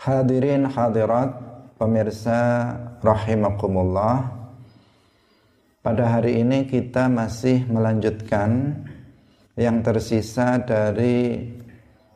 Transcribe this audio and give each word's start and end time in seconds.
Hadirin 0.00 0.64
hadirat 0.64 1.36
pemirsa 1.76 2.72
rahimakumullah 3.04 4.32
Pada 5.84 6.16
hari 6.16 6.40
ini 6.40 6.64
kita 6.64 7.04
masih 7.04 7.68
melanjutkan 7.68 8.80
yang 9.60 9.84
tersisa 9.84 10.56
dari 10.64 11.44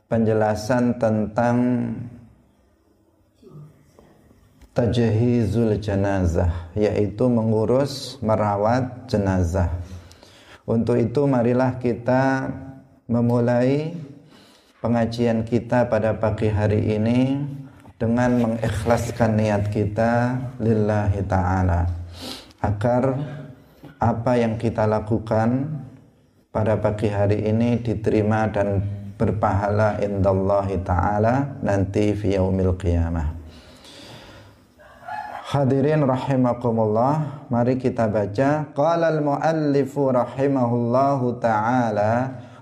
penjelasan 0.08 0.96
tentang 0.96 1.56
tajhizul 4.72 5.76
jenazah 5.76 6.72
yaitu 6.72 7.28
mengurus 7.28 8.16
merawat 8.24 9.12
jenazah. 9.12 9.68
Untuk 10.64 10.96
itu 10.96 11.28
marilah 11.28 11.76
kita 11.76 12.48
memulai 13.12 13.92
pengajian 14.80 15.44
kita 15.44 15.84
pada 15.84 16.16
pagi 16.16 16.48
hari 16.48 16.96
ini 16.96 17.20
dengan 17.94 18.42
mengikhlaskan 18.42 19.38
niat 19.38 19.70
kita 19.70 20.34
lillahi 20.58 21.22
ta'ala. 21.26 21.86
Agar 22.58 23.14
apa 24.02 24.32
yang 24.34 24.58
kita 24.58 24.84
lakukan 24.84 25.70
pada 26.50 26.74
pagi 26.78 27.06
hari 27.06 27.46
ini 27.46 27.78
diterima 27.78 28.50
dan 28.50 28.82
berpahala 29.14 30.02
indallahi 30.02 30.82
ta'ala 30.82 31.62
nanti 31.62 32.10
fi 32.18 32.34
yaumil 32.34 32.74
qiyamah. 32.74 33.46
Hadirin 35.44 36.02
rahimakumullah 36.02 37.46
Mari 37.46 37.78
kita 37.78 38.10
baca. 38.10 38.74
Qala 38.74 39.12
al-muallifu 39.14 40.10
rahimahullahu 40.10 41.38
ta'ala 41.38 42.12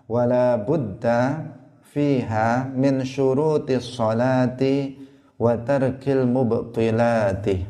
Wala 0.05 0.61
budda 0.61 1.47
fiha 1.89 2.69
min 2.77 3.01
syuruti 3.01 3.81
salati 3.81 5.02
wa 5.43 5.59
tarkil 5.59 6.23
mubtilati 6.23 7.67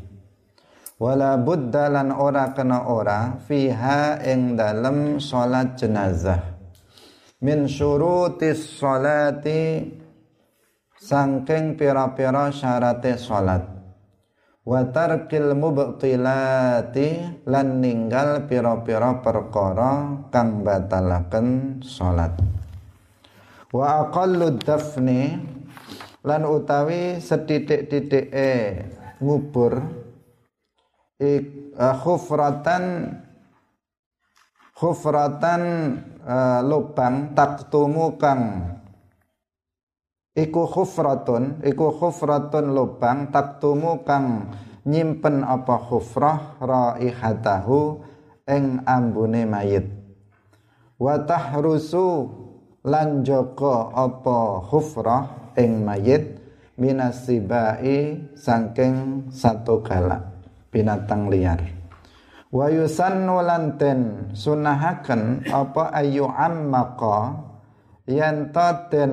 wala 1.01 1.41
budda 1.41 1.89
lan 1.89 2.13
ora 2.13 2.53
kena 2.53 2.85
ora 2.85 3.41
fiha 3.49 4.21
ing 4.23 4.55
dalem 4.55 5.17
salat 5.17 5.81
jenazah. 5.81 6.53
Min 7.43 7.67
syurutis 7.67 8.79
salati 8.79 9.83
sangking 10.95 11.75
pira-pira 11.75 12.55
syarate 12.55 13.19
salat. 13.19 13.67
Wa 14.63 14.87
tarkil 14.95 15.59
mubtilati 15.59 17.09
lan 17.51 17.83
ninggal 17.83 18.47
pira-pira 18.47 19.19
perkara 19.19 20.23
kang 20.31 20.63
batalaken 20.63 21.81
salat. 21.83 22.39
Wa 23.75 24.07
aqallu 24.07 24.63
dafni 24.63 25.35
lan 26.23 26.47
utawi 26.47 27.19
setitik-titik 27.19 28.31
e 28.31 28.51
ngubur 29.19 29.83
ik, 31.19 31.75
uh, 31.75 31.95
khufratan 31.99 33.15
khufratan 34.79 35.63
uh, 36.23 36.61
lubang 36.63 37.35
taktumu 37.35 38.19
kang 38.19 38.75
iku 40.35 40.67
khufratun 40.67 41.63
iku 41.67 41.91
khufratun 41.91 42.71
lubang 42.71 43.31
taktumu 43.35 44.07
kang 44.07 44.51
nyimpen 44.83 45.47
apa 45.47 45.79
khufrah 45.79 46.59
raihatahu 46.59 48.03
ing 48.51 48.83
ambune 48.83 49.47
mayit. 49.47 49.87
Wa 50.99 51.23
tahrusu 51.23 52.31
lan 52.87 53.23
joko 53.23 53.91
apa 53.95 54.63
khufrah 54.67 55.42
ing 55.59 55.85
mayit 55.85 56.41
minasibai 56.77 58.19
saking 58.35 59.29
satu 59.29 59.85
galak 59.85 60.25
binatang 60.73 61.29
liar. 61.29 61.61
Wa 62.53 62.69
yusannu 62.69 63.41
lanten 63.41 64.33
sunahaken 64.37 65.49
apa 65.49 65.89
ayu 65.97 66.29
ammaka 66.29 67.41
yen 68.05 68.53
den 68.93 69.13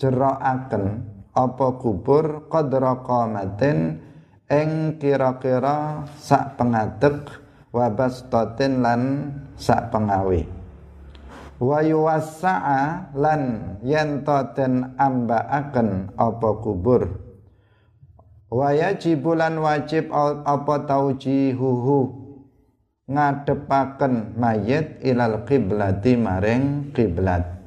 jerokaken 0.00 1.04
apa 1.36 1.66
kubur 1.80 2.48
qadra 2.48 3.04
qamatin 3.04 4.00
ing 4.48 4.96
kira-kira 4.96 6.08
sak 6.16 6.56
pengadeg 6.56 7.28
wa 7.72 7.88
bastatin 7.92 8.84
lan 8.84 9.02
sak 9.56 9.92
pengawi 9.92 10.61
wa 11.62 11.78
yuwassa'a 11.78 13.14
lan 13.14 13.42
yen 13.86 14.26
den 14.58 14.98
ambaaken 14.98 16.10
apa 16.18 16.50
kubur. 16.58 17.22
Wa 18.50 18.74
yajibulan 18.74 19.62
wajib 19.62 20.10
apa 20.10 20.84
taujihuhu 20.90 21.98
ngadepaken 23.06 24.34
mayit 24.34 24.98
ilal 25.06 25.46
qiblati 25.46 26.18
maring 26.18 26.90
kiblat 26.90 27.62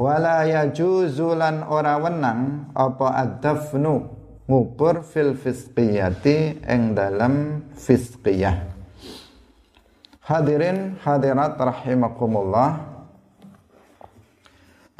wala 0.00 0.48
yajuzulan 0.48 1.60
ora 1.68 2.00
wenang 2.00 2.72
apa 2.72 3.20
adafnu 3.20 4.08
ngubur 4.48 5.04
fil 5.04 5.36
fisqiyati 5.36 6.64
ing 6.64 6.96
dalam 6.96 7.68
fisqiyah. 7.76 8.72
Hadirin 10.24 10.96
hadirat 11.04 11.60
rahimakumullah 11.60 12.89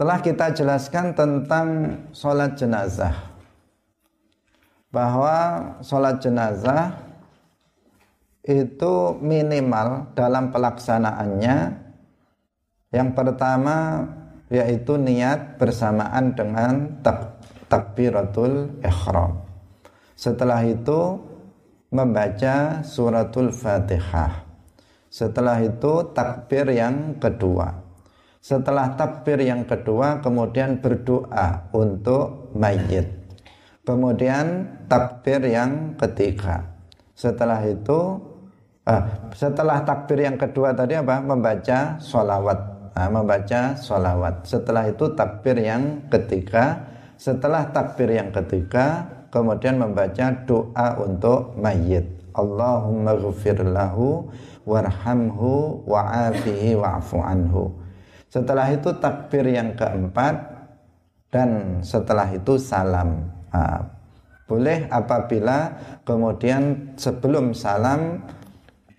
telah 0.01 0.25
kita 0.25 0.57
jelaskan 0.57 1.13
tentang 1.13 1.69
sholat 2.17 2.57
jenazah. 2.57 3.13
Bahwa 4.89 5.37
sholat 5.85 6.25
jenazah 6.25 7.05
itu 8.41 9.21
minimal 9.21 10.09
dalam 10.17 10.49
pelaksanaannya. 10.49 11.57
Yang 12.97 13.09
pertama 13.13 14.09
yaitu 14.49 14.97
niat 14.97 15.61
bersamaan 15.61 16.33
dengan 16.33 17.05
tak, 17.05 17.39
takbiratul 17.71 18.83
ikhram 18.83 19.47
setelah 20.19 20.59
itu 20.67 21.23
membaca 21.95 22.83
suratul 22.83 23.55
fatihah. 23.55 24.43
Setelah 25.07 25.63
itu 25.63 26.11
takbir 26.11 26.67
yang 26.75 27.15
kedua 27.23 27.80
setelah 28.41 28.97
takbir 28.97 29.37
yang 29.45 29.69
kedua 29.69 30.25
kemudian 30.25 30.81
berdoa 30.81 31.69
untuk 31.77 32.49
mayit. 32.57 33.21
Kemudian 33.85 34.81
takbir 34.89 35.45
yang 35.45 35.93
ketiga. 36.01 36.65
Setelah 37.13 37.61
itu 37.69 38.17
eh, 38.89 39.05
setelah 39.37 39.85
takbir 39.85 40.25
yang 40.25 40.41
kedua 40.41 40.73
tadi 40.73 40.97
apa? 40.97 41.21
Membaca 41.21 42.01
sholawat. 42.01 42.61
Nah, 42.97 43.09
membaca 43.13 43.77
sholawat. 43.77 44.49
Setelah 44.49 44.89
itu 44.89 45.13
takbir 45.13 45.61
yang 45.61 46.09
ketiga. 46.09 46.89
Setelah 47.21 47.69
takbir 47.77 48.09
yang 48.09 48.33
ketiga 48.33 49.05
kemudian 49.29 49.77
membaca 49.77 50.33
doa 50.49 50.97
untuk 50.97 51.53
mayit. 51.61 52.09
Allahumma 52.33 53.21
ghafir 53.21 53.61
lahu 53.61 54.33
warhamhu 54.65 55.85
wa'afihi 55.85 56.79
wa'fu 56.79 57.21
anhu. 57.21 57.80
Setelah 58.31 58.71
itu 58.71 58.95
takbir 59.03 59.43
yang 59.51 59.75
keempat 59.75 60.35
dan 61.35 61.83
setelah 61.83 62.31
itu 62.31 62.57
salam. 62.63 63.27
Nah, 63.51 63.83
boleh 64.47 64.87
apabila 64.87 65.75
kemudian 66.07 66.95
sebelum 66.95 67.55
salam 67.59 68.23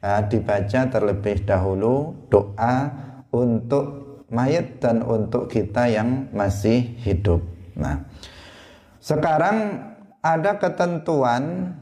dibaca 0.03 0.87
terlebih 0.91 1.47
dahulu 1.47 2.27
doa 2.27 2.91
untuk 3.31 4.19
mayat 4.31 4.83
dan 4.83 5.03
untuk 5.03 5.47
kita 5.47 5.87
yang 5.87 6.27
masih 6.35 6.95
hidup. 6.99 7.39
Nah, 7.79 8.03
sekarang 8.99 9.87
ada 10.19 10.59
ketentuan 10.59 11.75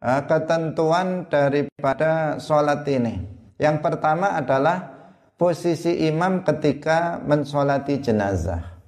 ketentuan 0.00 1.26
daripada 1.26 2.38
sholat 2.38 2.86
ini. 2.86 3.18
Yang 3.58 3.82
pertama 3.82 4.38
adalah 4.38 4.97
posisi 5.38 6.04
imam 6.10 6.42
ketika 6.42 7.22
mensolati 7.22 8.02
jenazah. 8.02 8.82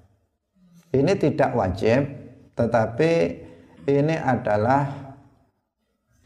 Ini 0.90 1.14
tidak 1.14 1.54
wajib, 1.54 2.02
tetapi 2.58 3.12
ini 3.86 4.18
adalah 4.18 5.14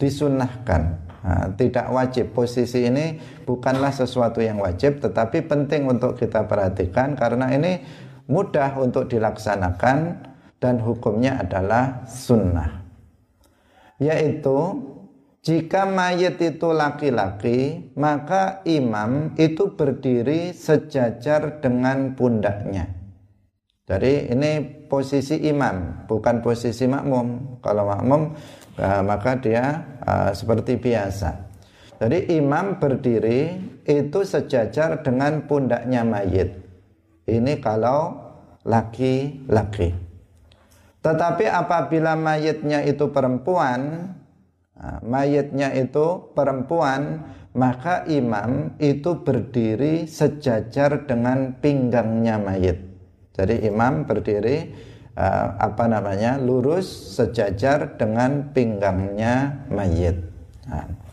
disunahkan. 0.00 0.82
Nah, 1.24 1.48
tidak 1.56 1.88
wajib. 1.92 2.32
Posisi 2.32 2.88
ini 2.88 3.20
bukanlah 3.44 3.92
sesuatu 3.92 4.40
yang 4.40 4.60
wajib, 4.60 5.04
tetapi 5.04 5.44
penting 5.44 5.84
untuk 5.84 6.16
kita 6.16 6.48
perhatikan 6.48 7.12
karena 7.12 7.52
ini 7.52 7.84
mudah 8.24 8.80
untuk 8.80 9.08
dilaksanakan 9.12 10.24
dan 10.60 10.80
hukumnya 10.80 11.44
adalah 11.44 12.08
sunnah. 12.08 12.80
Yaitu 14.00 14.56
jika 15.44 15.84
mayat 15.84 16.40
itu 16.40 16.72
laki-laki, 16.72 17.92
maka 18.00 18.64
imam 18.64 19.36
itu 19.36 19.76
berdiri 19.76 20.56
sejajar 20.56 21.60
dengan 21.60 22.16
pundaknya. 22.16 22.88
Jadi 23.84 24.32
ini 24.32 24.64
posisi 24.88 25.44
imam, 25.44 26.08
bukan 26.08 26.40
posisi 26.40 26.88
makmum. 26.88 27.60
Kalau 27.60 27.84
makmum 27.84 28.32
uh, 28.80 29.02
maka 29.04 29.36
dia 29.36 29.84
uh, 30.00 30.32
seperti 30.32 30.80
biasa. 30.80 31.36
Jadi 32.00 32.40
imam 32.40 32.80
berdiri 32.80 33.60
itu 33.84 34.24
sejajar 34.24 35.04
dengan 35.04 35.44
pundaknya 35.44 36.08
mayit. 36.08 36.56
Ini 37.28 37.60
kalau 37.60 38.16
laki-laki. 38.64 39.92
Tetapi 41.04 41.44
apabila 41.52 42.16
mayitnya 42.16 42.80
itu 42.80 43.12
perempuan, 43.12 44.08
mayitnya 45.02 45.70
itu 45.74 46.34
perempuan, 46.34 47.22
maka 47.54 48.02
imam 48.10 48.74
itu 48.82 49.22
berdiri 49.22 50.10
sejajar 50.10 51.06
dengan 51.06 51.54
pinggangnya 51.62 52.36
mayit. 52.42 52.82
Jadi 53.34 53.66
imam 53.66 54.06
berdiri 54.06 54.74
apa 55.58 55.86
namanya 55.86 56.42
lurus 56.42 57.14
sejajar 57.14 57.94
dengan 57.94 58.50
pinggangnya 58.50 59.66
mayit. 59.70 60.18
Nah. 60.66 61.06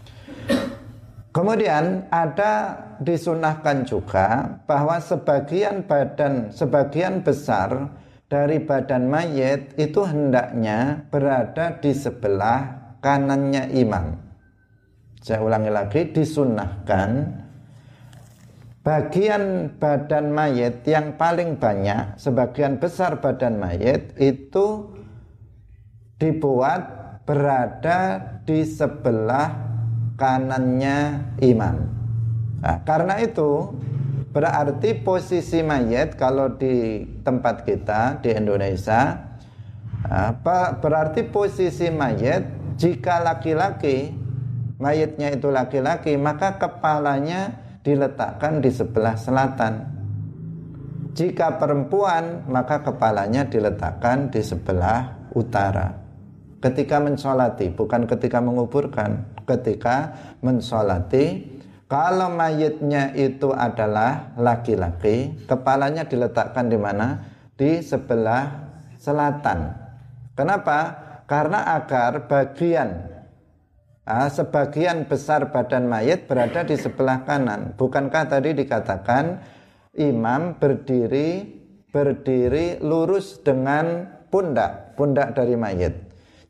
Kemudian 1.32 2.12
ada 2.12 2.76
disunahkan 3.00 3.88
juga 3.88 4.60
bahwa 4.68 5.00
sebagian 5.00 5.88
badan, 5.88 6.52
sebagian 6.52 7.24
besar 7.24 7.88
dari 8.28 8.60
badan 8.60 9.08
mayit 9.08 9.72
itu 9.80 10.04
hendaknya 10.04 11.08
berada 11.08 11.80
di 11.80 11.96
sebelah 11.96 12.81
kanannya 13.02 13.74
imam. 13.74 14.16
Saya 15.22 15.42
ulangi 15.42 15.70
lagi, 15.74 16.10
disunahkan 16.14 17.42
bagian 18.82 19.78
badan 19.78 20.34
mayat 20.34 20.82
yang 20.90 21.14
paling 21.14 21.58
banyak, 21.62 22.18
sebagian 22.18 22.82
besar 22.82 23.22
badan 23.22 23.62
mayat 23.62 24.18
itu 24.18 24.90
dibuat 26.18 26.82
berada 27.26 28.18
di 28.46 28.66
sebelah 28.66 29.54
kanannya 30.18 31.22
imam. 31.42 31.78
Nah, 32.62 32.78
karena 32.86 33.22
itu 33.22 33.74
berarti 34.34 34.98
posisi 35.02 35.62
mayat 35.62 36.18
kalau 36.18 36.58
di 36.58 37.06
tempat 37.22 37.66
kita 37.66 38.22
di 38.22 38.34
Indonesia 38.34 39.18
berarti 40.82 41.26
posisi 41.30 41.90
mayat 41.94 42.61
jika 42.78 43.24
laki-laki 43.24 44.14
mayatnya 44.82 45.34
itu 45.34 45.48
laki-laki 45.52 46.16
maka 46.18 46.58
kepalanya 46.58 47.62
diletakkan 47.82 48.62
di 48.62 48.70
sebelah 48.70 49.18
selatan. 49.18 49.74
Jika 51.12 51.60
perempuan, 51.60 52.48
maka 52.48 52.88
kepalanya 52.88 53.44
diletakkan 53.44 54.32
di 54.32 54.40
sebelah 54.40 55.28
utara. 55.36 55.92
Ketika 56.64 57.04
mensolati, 57.04 57.68
bukan 57.74 58.08
ketika 58.08 58.40
menguburkan, 58.40 59.28
ketika 59.44 60.16
mensolati, 60.40 61.44
kalau 61.92 62.32
mayitnya 62.32 63.12
itu 63.12 63.52
adalah 63.52 64.32
laki-laki, 64.40 65.36
kepalanya 65.52 66.08
diletakkan 66.08 66.72
di 66.72 66.80
mana? 66.80 67.20
Di 67.60 67.84
sebelah 67.84 68.72
selatan. 68.96 69.76
Kenapa? 70.38 71.11
Karena 71.32 71.80
agar 71.80 72.28
bagian 72.28 73.08
ah, 74.04 74.28
sebagian 74.28 75.08
besar 75.08 75.48
badan 75.48 75.88
mayat 75.88 76.28
berada 76.28 76.68
di 76.68 76.76
sebelah 76.76 77.24
kanan. 77.24 77.80
Bukankah 77.80 78.28
tadi 78.28 78.52
dikatakan 78.52 79.40
imam 79.96 80.60
berdiri 80.60 81.62
berdiri 81.88 82.84
lurus 82.84 83.40
dengan 83.40 84.12
pundak, 84.28 85.00
pundak 85.00 85.32
dari 85.32 85.56
mayat. 85.56 85.96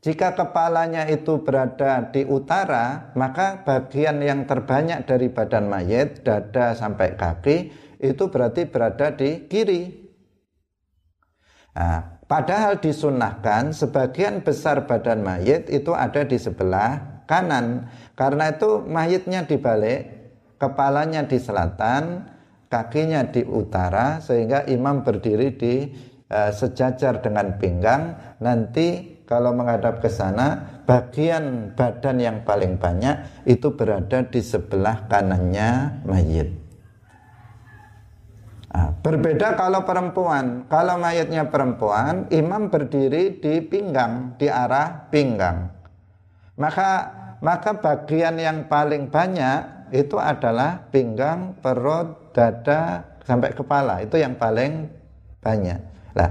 Jika 0.02 0.34
kepalanya 0.34 1.06
itu 1.06 1.46
berada 1.46 2.10
di 2.10 2.26
utara, 2.26 3.14
maka 3.14 3.62
bagian 3.62 4.18
yang 4.18 4.50
terbanyak 4.50 5.06
dari 5.06 5.30
badan 5.30 5.70
mayat, 5.70 6.26
dada 6.26 6.74
sampai 6.74 7.14
kaki, 7.14 7.56
itu 8.02 8.26
berarti 8.26 8.66
berada 8.66 9.14
di 9.14 9.46
kiri. 9.46 10.10
Nah, 11.78 12.11
padahal 12.32 12.80
disunahkan 12.80 13.76
sebagian 13.76 14.40
besar 14.40 14.88
badan 14.88 15.20
mayat 15.20 15.68
itu 15.68 15.92
ada 15.92 16.24
di 16.24 16.40
sebelah 16.40 17.20
kanan. 17.28 17.92
Karena 18.16 18.56
itu 18.56 18.80
mayitnya 18.88 19.44
dibalik, 19.44 20.32
kepalanya 20.56 21.28
di 21.28 21.36
selatan, 21.36 22.24
kakinya 22.72 23.28
di 23.28 23.44
utara 23.44 24.24
sehingga 24.24 24.64
imam 24.64 25.04
berdiri 25.04 25.52
di 25.60 25.92
uh, 26.32 26.48
sejajar 26.48 27.20
dengan 27.20 27.60
pinggang. 27.60 28.16
Nanti 28.40 29.20
kalau 29.28 29.52
menghadap 29.52 30.00
ke 30.00 30.08
sana, 30.08 30.80
bagian 30.88 31.76
badan 31.76 32.16
yang 32.16 32.38
paling 32.48 32.80
banyak 32.80 33.44
itu 33.44 33.76
berada 33.76 34.24
di 34.24 34.40
sebelah 34.40 35.04
kanannya 35.04 36.00
mayit. 36.08 36.48
Nah, 38.72 38.88
berbeda 39.04 39.52
kalau 39.52 39.84
perempuan. 39.84 40.64
Kalau 40.72 40.96
mayatnya 40.96 41.44
perempuan, 41.52 42.24
imam 42.32 42.72
berdiri 42.72 43.36
di 43.36 43.60
pinggang, 43.60 44.32
di 44.40 44.48
arah 44.48 45.12
pinggang. 45.12 45.68
Maka 46.56 47.20
maka 47.44 47.76
bagian 47.76 48.40
yang 48.40 48.70
paling 48.70 49.12
banyak 49.12 49.92
itu 49.92 50.16
adalah 50.16 50.88
pinggang, 50.88 51.52
perut, 51.60 52.32
dada 52.32 53.04
sampai 53.28 53.52
kepala. 53.52 54.00
Itu 54.00 54.16
yang 54.16 54.40
paling 54.40 54.88
banyak. 55.44 55.80
Nah, 56.16 56.28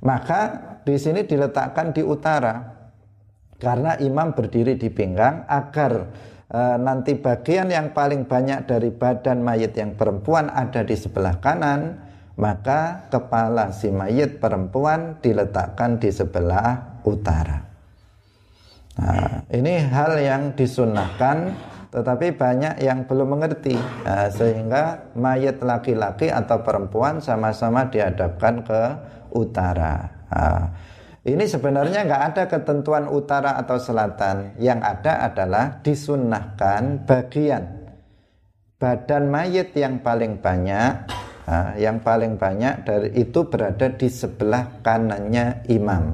maka 0.00 0.40
di 0.88 0.96
sini 0.96 1.28
diletakkan 1.28 1.92
di 1.92 2.00
utara 2.00 2.64
karena 3.60 4.00
imam 4.00 4.32
berdiri 4.32 4.80
di 4.80 4.88
pinggang 4.88 5.44
agar 5.44 6.08
e, 6.48 6.60
nanti 6.80 7.16
bagian 7.16 7.68
yang 7.70 7.92
paling 7.92 8.28
banyak 8.28 8.68
dari 8.68 8.90
badan 8.90 9.40
mayat 9.44 9.72
yang 9.76 9.96
perempuan 9.96 10.48
ada 10.48 10.84
di 10.84 10.96
sebelah 10.96 11.38
kanan, 11.40 12.00
maka 12.34 13.08
kepala 13.08 13.70
si 13.70 13.94
mayat 13.94 14.42
perempuan 14.42 15.22
diletakkan 15.22 16.02
di 16.02 16.10
sebelah 16.10 17.00
utara. 17.06 17.62
Nah, 18.94 19.42
ini 19.50 19.82
hal 19.90 20.22
yang 20.22 20.54
disunahkan 20.54 21.54
tetapi 21.94 22.34
banyak 22.34 22.82
yang 22.82 23.06
belum 23.06 23.38
mengerti 23.38 23.78
nah, 24.02 24.26
sehingga 24.26 25.14
mayat 25.14 25.62
laki-laki 25.62 26.26
atau 26.26 26.58
perempuan 26.66 27.22
sama-sama 27.22 27.86
dihadapkan 27.86 28.66
ke 28.66 28.82
utara. 29.30 30.10
Nah, 30.26 30.74
ini 31.24 31.48
sebenarnya 31.48 32.04
nggak 32.04 32.22
ada 32.32 32.44
ketentuan 32.52 33.08
utara 33.08 33.56
atau 33.56 33.80
selatan. 33.80 34.60
Yang 34.60 34.80
ada 34.84 35.12
adalah 35.24 35.64
disunahkan 35.80 37.08
bagian 37.08 37.64
badan 38.76 39.32
mayat 39.32 39.72
yang 39.72 40.04
paling 40.04 40.36
banyak, 40.36 41.08
yang 41.80 42.04
paling 42.04 42.36
banyak 42.36 42.84
dari 42.84 43.08
itu 43.16 43.48
berada 43.48 43.88
di 43.88 44.12
sebelah 44.12 44.84
kanannya 44.84 45.64
imam. 45.72 46.12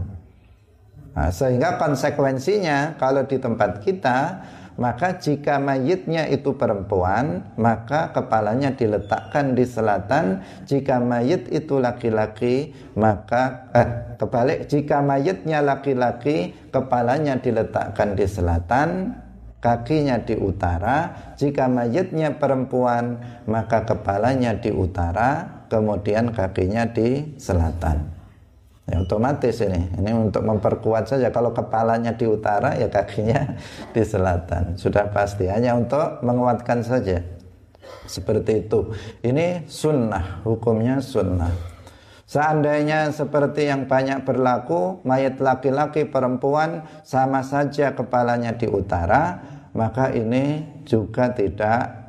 Nah, 1.11 1.31
sehingga 1.35 1.75
konsekuensinya 1.75 2.95
kalau 2.95 3.26
di 3.26 3.43
tempat 3.43 3.83
kita 3.83 4.19
maka 4.81 5.21
jika 5.21 5.61
mayitnya 5.61 6.25
itu 6.33 6.57
perempuan 6.57 7.45
maka 7.61 8.17
kepalanya 8.17 8.73
diletakkan 8.73 9.53
di 9.53 9.69
selatan. 9.69 10.41
Jika 10.65 10.97
mayit 10.97 11.53
itu 11.53 11.77
laki-laki 11.77 12.73
maka 12.97 13.69
eh, 13.77 14.17
kebalik. 14.17 14.73
Jika 14.73 15.05
mayitnya 15.05 15.61
laki-laki 15.61 16.57
kepalanya 16.73 17.37
diletakkan 17.37 18.17
di 18.17 18.25
selatan 18.25 19.21
kakinya 19.61 20.17
di 20.25 20.41
utara. 20.41 21.13
Jika 21.37 21.69
mayitnya 21.69 22.41
perempuan 22.41 23.21
maka 23.45 23.85
kepalanya 23.85 24.57
di 24.57 24.73
utara 24.73 25.61
kemudian 25.69 26.33
kakinya 26.33 26.89
di 26.89 27.37
selatan 27.37 28.20
ya 28.91 29.07
otomatis 29.07 29.63
ini. 29.63 29.95
Ini 29.95 30.11
untuk 30.13 30.43
memperkuat 30.43 31.07
saja. 31.07 31.31
Kalau 31.31 31.55
kepalanya 31.55 32.19
di 32.19 32.27
utara 32.27 32.75
ya 32.75 32.91
kakinya 32.91 33.55
di 33.95 34.03
selatan. 34.03 34.75
Sudah 34.75 35.15
pasti. 35.15 35.47
Hanya 35.47 35.79
untuk 35.79 36.21
menguatkan 36.27 36.83
saja. 36.83 37.23
Seperti 38.11 38.67
itu. 38.67 38.91
Ini 39.23 39.71
sunnah. 39.71 40.43
Hukumnya 40.43 40.99
sunnah. 40.99 41.71
Seandainya 42.31 43.11
seperti 43.11 43.67
yang 43.67 43.91
banyak 43.91 44.23
berlaku, 44.23 45.03
mayat 45.03 45.43
laki-laki 45.43 46.07
perempuan 46.07 46.87
sama 47.03 47.43
saja 47.43 47.91
kepalanya 47.99 48.55
di 48.55 48.71
utara, 48.71 49.43
maka 49.75 50.15
ini 50.15 50.63
juga 50.87 51.35
tidak 51.35 52.00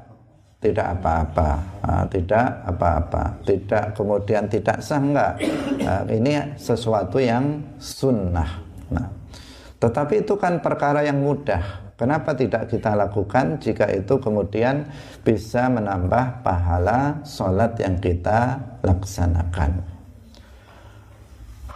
tidak 0.62 1.02
apa-apa, 1.02 1.50
uh, 1.82 2.06
tidak 2.06 2.46
apa-apa, 2.70 3.24
tidak 3.42 3.98
kemudian 3.98 4.46
tidak 4.46 4.78
sah 4.86 5.02
enggak. 5.02 5.42
Uh, 5.82 6.06
ini 6.14 6.54
sesuatu 6.54 7.18
yang 7.18 7.66
sunnah. 7.82 8.62
Nah, 8.94 9.10
tetapi 9.82 10.22
itu 10.22 10.38
kan 10.38 10.62
perkara 10.62 11.02
yang 11.02 11.18
mudah. 11.18 11.90
Kenapa 11.98 12.34
tidak 12.38 12.70
kita 12.70 12.94
lakukan 12.98 13.62
jika 13.62 13.90
itu 13.90 14.18
kemudian 14.22 14.90
bisa 15.22 15.70
menambah 15.70 16.42
pahala 16.46 17.22
sholat 17.26 17.78
yang 17.78 17.98
kita 17.98 18.58
laksanakan? 18.82 19.82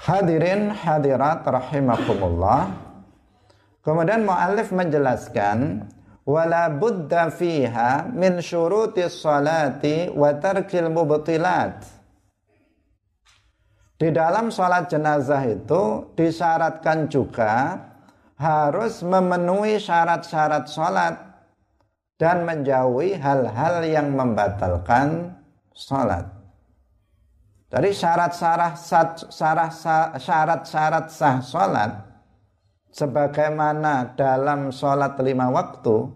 Hadirin 0.05 0.69
hadirat 0.69 1.45
rahimakumullah. 1.45 2.73
Kemudian 3.85 4.25
muallif 4.25 4.73
menjelaskan 4.73 5.85
wala 6.25 6.73
budda 6.73 7.29
fiha 7.29 8.09
min 8.09 8.41
syuruti 8.41 9.05
salati 9.05 10.09
wa 10.09 10.33
tarkil 10.33 10.89
mubtilat. 10.89 11.85
Di 13.95 14.11
dalam 14.11 14.51
sholat 14.51 14.91
jenazah 14.91 15.39
itu 15.47 16.11
disyaratkan 16.19 17.07
juga 17.07 17.79
harus 18.35 18.99
memenuhi 18.99 19.79
syarat-syarat 19.79 20.67
sholat 20.67 21.15
dan 22.19 22.43
menjauhi 22.43 23.15
hal-hal 23.15 23.87
yang 23.87 24.11
membatalkan 24.11 25.31
sholat. 25.71 26.27
Dari 27.71 27.95
syarat-syarat 27.95 28.75
syarat-syarat 30.19 31.07
sah 31.07 31.39
sholat 31.39 31.91
sebagaimana 32.95 34.15
dalam 34.15 34.71
sholat 34.71 35.19
lima 35.19 35.51
waktu 35.51 36.07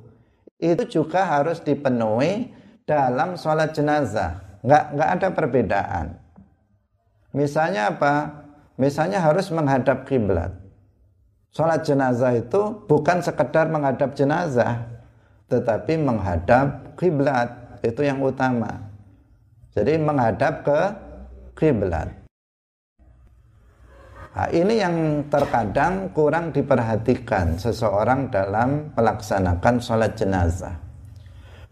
itu 0.63 0.83
juga 0.88 1.27
harus 1.27 1.59
dipenuhi 1.59 2.55
dalam 2.88 3.36
sholat 3.36 3.75
jenazah. 3.75 4.39
Nggak, 4.63 4.83
nggak 4.95 5.09
ada 5.19 5.27
perbedaan. 5.36 6.07
Misalnya 7.36 7.91
apa? 7.91 8.43
Misalnya 8.79 9.19
harus 9.19 9.51
menghadap 9.51 10.07
kiblat. 10.07 10.55
Sholat 11.51 11.83
jenazah 11.83 12.39
itu 12.39 12.88
bukan 12.88 13.19
sekedar 13.19 13.67
menghadap 13.67 14.15
jenazah, 14.15 14.88
tetapi 15.51 16.00
menghadap 16.00 16.95
kiblat 16.95 17.79
itu 17.83 18.03
yang 18.07 18.24
utama. 18.24 18.88
Jadi 19.75 20.00
menghadap 20.00 20.63
ke 20.63 20.79
kiblat. 21.55 22.18
Nah, 24.29 24.48
ini 24.53 24.77
yang 24.77 25.25
terkadang 25.27 26.13
kurang 26.13 26.53
diperhatikan 26.53 27.57
seseorang 27.57 28.29
dalam 28.29 28.93
melaksanakan 28.93 29.81
sholat 29.81 30.13
jenazah. 30.15 30.75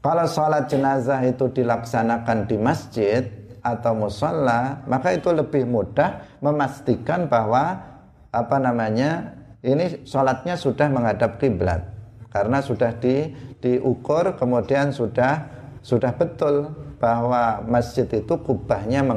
Kalau 0.01 0.25
sholat 0.25 0.65
jenazah 0.65 1.21
itu 1.23 1.47
dilaksanakan 1.53 2.49
di 2.49 2.57
masjid 2.57 3.23
atau 3.61 3.93
musola, 3.93 4.83
maka 4.89 5.13
itu 5.13 5.29
lebih 5.29 5.69
mudah 5.69 6.39
memastikan 6.41 7.29
bahwa 7.29 7.77
apa 8.33 8.57
namanya 8.57 9.37
ini 9.65 10.05
sholatnya 10.05 10.55
sudah 10.55 10.87
menghadap 10.89 11.41
kiblat 11.41 11.81
karena 12.29 12.61
sudah 12.61 12.93
di, 13.01 13.33
diukur 13.57 14.37
kemudian 14.37 14.93
sudah 14.93 15.56
sudah 15.87 16.11
betul 16.11 16.67
bahwa 16.99 17.63
masjid 17.63 18.03
itu 18.11 18.35
kubahnya 18.43 19.07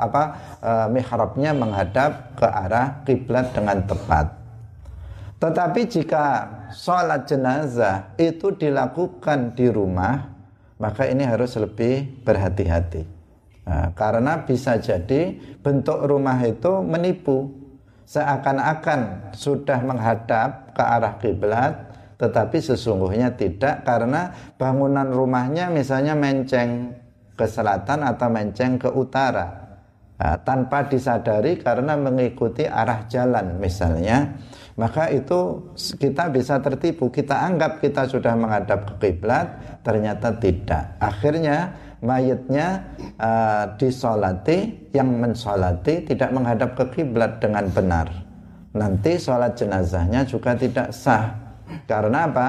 apa 0.00 0.22
e, 0.56 0.72
mihrabnya 0.88 1.52
menghadap 1.52 2.32
ke 2.32 2.48
arah 2.48 3.04
kiblat 3.04 3.52
dengan 3.52 3.84
tepat. 3.84 4.32
Tetapi 5.36 5.80
jika 5.84 6.24
sholat 6.72 7.28
jenazah 7.28 8.16
itu 8.16 8.56
dilakukan 8.56 9.52
di 9.52 9.68
rumah, 9.68 10.32
maka 10.80 11.04
ini 11.04 11.28
harus 11.28 11.60
lebih 11.60 12.24
berhati-hati. 12.24 13.04
Nah, 13.68 13.92
karena 13.92 14.40
bisa 14.48 14.80
jadi 14.80 15.36
bentuk 15.60 16.08
rumah 16.08 16.40
itu 16.40 16.80
menipu, 16.80 17.52
seakan-akan 18.08 19.32
sudah 19.36 19.80
menghadap 19.84 20.72
ke 20.72 20.80
arah 20.80 21.14
kiblat, 21.20 21.93
tetapi 22.24 22.56
sesungguhnya 22.56 23.36
tidak 23.36 23.84
karena 23.84 24.32
bangunan 24.56 25.12
rumahnya 25.12 25.68
misalnya 25.68 26.16
menceng 26.16 26.96
ke 27.36 27.44
selatan 27.44 28.00
atau 28.00 28.28
menceng 28.32 28.80
ke 28.80 28.88
utara. 28.88 29.60
Nah, 30.14 30.38
tanpa 30.46 30.86
disadari 30.88 31.58
karena 31.58 31.98
mengikuti 31.98 32.64
arah 32.64 33.04
jalan 33.10 33.58
misalnya 33.58 34.38
maka 34.74 35.10
itu 35.10 35.70
kita 36.00 36.30
bisa 36.34 36.58
tertipu. 36.58 37.10
Kita 37.10 37.46
anggap 37.46 37.78
kita 37.78 38.10
sudah 38.10 38.34
menghadap 38.34 38.88
ke 38.88 38.94
kiblat 39.10 39.78
ternyata 39.86 40.34
tidak. 40.38 40.98
Akhirnya 40.98 41.74
mayatnya 42.02 42.94
uh, 43.20 43.74
disolati 43.78 44.90
yang 44.90 45.14
mensolati 45.18 46.08
tidak 46.08 46.30
menghadap 46.34 46.74
ke 46.74 46.84
kiblat 46.90 47.38
dengan 47.38 47.70
benar. 47.70 48.06
Nanti 48.74 49.14
sholat 49.14 49.54
jenazahnya 49.54 50.26
juga 50.26 50.58
tidak 50.58 50.90
sah 50.90 51.43
karena 51.84 52.30
apa 52.30 52.48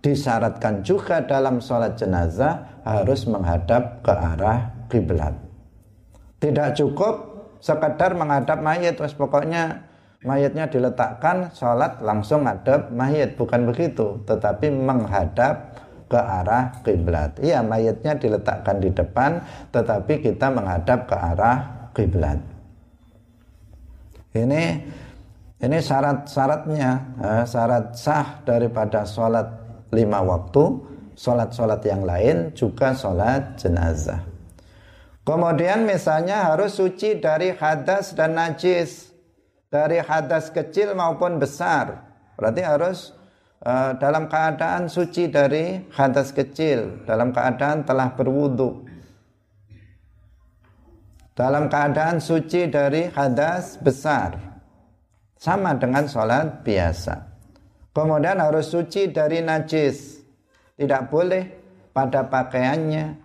disyaratkan 0.00 0.80
juga 0.80 1.20
dalam 1.24 1.60
sholat 1.60 1.96
jenazah 1.96 2.82
harus 2.84 3.28
menghadap 3.28 4.00
ke 4.00 4.12
arah 4.12 4.58
kiblat. 4.88 5.36
Tidak 6.40 6.68
cukup 6.72 7.14
sekadar 7.60 8.16
menghadap 8.16 8.64
mayat, 8.64 8.96
terus 8.96 9.12
pokoknya 9.12 9.84
mayatnya 10.24 10.72
diletakkan, 10.72 11.52
sholat 11.52 12.00
langsung 12.00 12.48
hadap 12.48 12.88
mayat, 12.88 13.36
bukan 13.36 13.68
begitu, 13.68 14.24
tetapi 14.24 14.72
menghadap 14.72 15.76
ke 16.10 16.16
arah 16.16 16.80
kiblat. 16.82 17.36
Iya, 17.38 17.60
mayatnya 17.60 18.16
diletakkan 18.16 18.80
di 18.80 18.90
depan, 18.90 19.44
tetapi 19.70 20.24
kita 20.24 20.48
menghadap 20.48 21.06
ke 21.06 21.14
arah 21.14 21.58
kiblat. 21.92 22.40
Ini 24.34 24.62
ini 25.60 25.76
syarat-syaratnya, 25.76 26.90
eh, 27.20 27.44
syarat 27.44 27.92
sah 27.92 28.40
daripada 28.48 29.04
sholat 29.04 29.44
lima 29.92 30.24
waktu, 30.24 30.64
sholat-sholat 31.12 31.84
yang 31.84 32.00
lain 32.08 32.56
juga 32.56 32.96
sholat 32.96 33.60
jenazah. 33.60 34.24
Kemudian 35.20 35.84
misalnya 35.84 36.48
harus 36.48 36.80
suci 36.80 37.20
dari 37.20 37.52
hadas 37.52 38.16
dan 38.16 38.40
najis, 38.40 39.12
dari 39.68 40.00
hadas 40.00 40.48
kecil 40.48 40.96
maupun 40.96 41.36
besar. 41.36 42.08
Berarti 42.40 42.64
harus 42.64 43.12
uh, 43.60 43.94
dalam 44.00 44.32
keadaan 44.32 44.88
suci 44.88 45.28
dari 45.28 45.86
hadas 45.92 46.32
kecil, 46.32 47.04
dalam 47.04 47.36
keadaan 47.36 47.84
telah 47.84 48.16
berwudu. 48.16 48.88
Dalam 51.36 51.68
keadaan 51.68 52.16
suci 52.18 52.66
dari 52.72 53.12
hadas 53.12 53.76
besar. 53.76 54.49
Sama 55.40 55.72
dengan 55.72 56.04
sholat 56.04 56.60
biasa. 56.60 57.16
Kemudian 57.96 58.44
harus 58.44 58.68
suci 58.68 59.08
dari 59.08 59.40
najis. 59.40 60.20
Tidak 60.76 61.08
boleh 61.08 61.42
pada 61.96 62.28
pakaiannya 62.28 63.16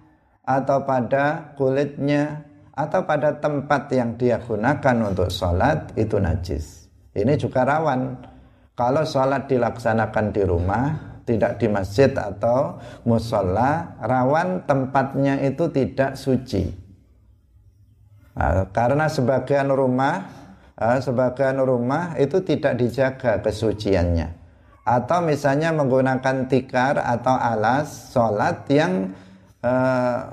atau 0.47 0.87
pada 0.87 1.51
kulitnya 1.59 2.39
atau 2.71 3.03
pada 3.03 3.35
tempat 3.35 3.91
yang 3.91 4.15
dia 4.15 4.39
gunakan 4.39 5.11
untuk 5.11 5.27
sholat 5.27 5.91
itu 5.99 6.15
najis. 6.15 6.87
Ini 7.11 7.35
juga 7.35 7.67
rawan. 7.67 8.15
Kalau 8.75 9.03
sholat 9.03 9.51
dilaksanakan 9.51 10.25
di 10.31 10.43
rumah, 10.47 11.19
tidak 11.23 11.59
di 11.59 11.67
masjid 11.67 12.11
atau 12.11 12.79
musola, 13.03 13.95
rawan 13.99 14.63
tempatnya 14.63 15.39
itu 15.43 15.67
tidak 15.71 16.15
suci. 16.19 16.67
Nah, 18.35 18.67
karena 18.75 19.07
sebagian 19.07 19.71
rumah, 19.71 20.44
eh, 20.79 20.99
sebagian 20.99 21.59
rumah 21.63 22.15
itu 22.19 22.43
tidak 22.43 22.79
dijaga 22.79 23.39
kesuciannya. 23.43 24.45
Atau 24.85 25.25
misalnya 25.25 25.73
menggunakan 25.73 26.45
tikar 26.45 27.01
atau 27.01 27.33
alas 27.33 28.13
sholat 28.13 28.69
yang 28.69 29.17
uh, 29.65 30.29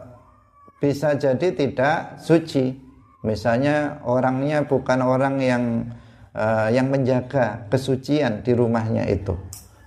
bisa 0.77 1.17
jadi 1.17 1.49
tidak 1.57 2.21
suci. 2.21 2.77
Misalnya 3.25 4.05
orangnya 4.05 4.69
bukan 4.69 5.01
orang 5.01 5.41
yang 5.41 5.65
uh, 6.37 6.69
yang 6.69 6.93
menjaga 6.93 7.65
kesucian 7.73 8.45
di 8.45 8.53
rumahnya 8.53 9.09
itu. 9.09 9.33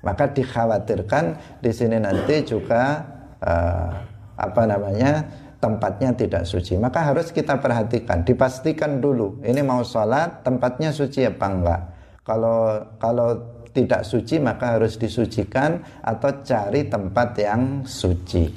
Maka 0.01 0.33
dikhawatirkan 0.33 1.37
di 1.61 1.69
sini 1.69 2.01
nanti 2.01 2.41
juga 2.41 3.05
uh, 3.45 3.89
apa 4.33 4.61
namanya 4.65 5.29
tempatnya 5.65 6.13
tidak 6.13 6.45
suci 6.45 6.77
maka 6.77 7.09
harus 7.09 7.33
kita 7.33 7.57
perhatikan 7.57 8.21
dipastikan 8.21 9.01
dulu 9.01 9.41
ini 9.41 9.65
mau 9.65 9.81
sholat 9.81 10.45
tempatnya 10.45 10.93
suci 10.93 11.25
apa 11.25 11.45
enggak 11.49 11.81
kalau 12.21 12.85
kalau 13.01 13.55
tidak 13.75 14.07
suci 14.07 14.39
maka 14.39 14.79
harus 14.79 14.95
disucikan 14.95 15.83
atau 15.99 16.31
cari 16.39 16.87
tempat 16.87 17.29
yang 17.35 17.83
suci. 17.83 18.47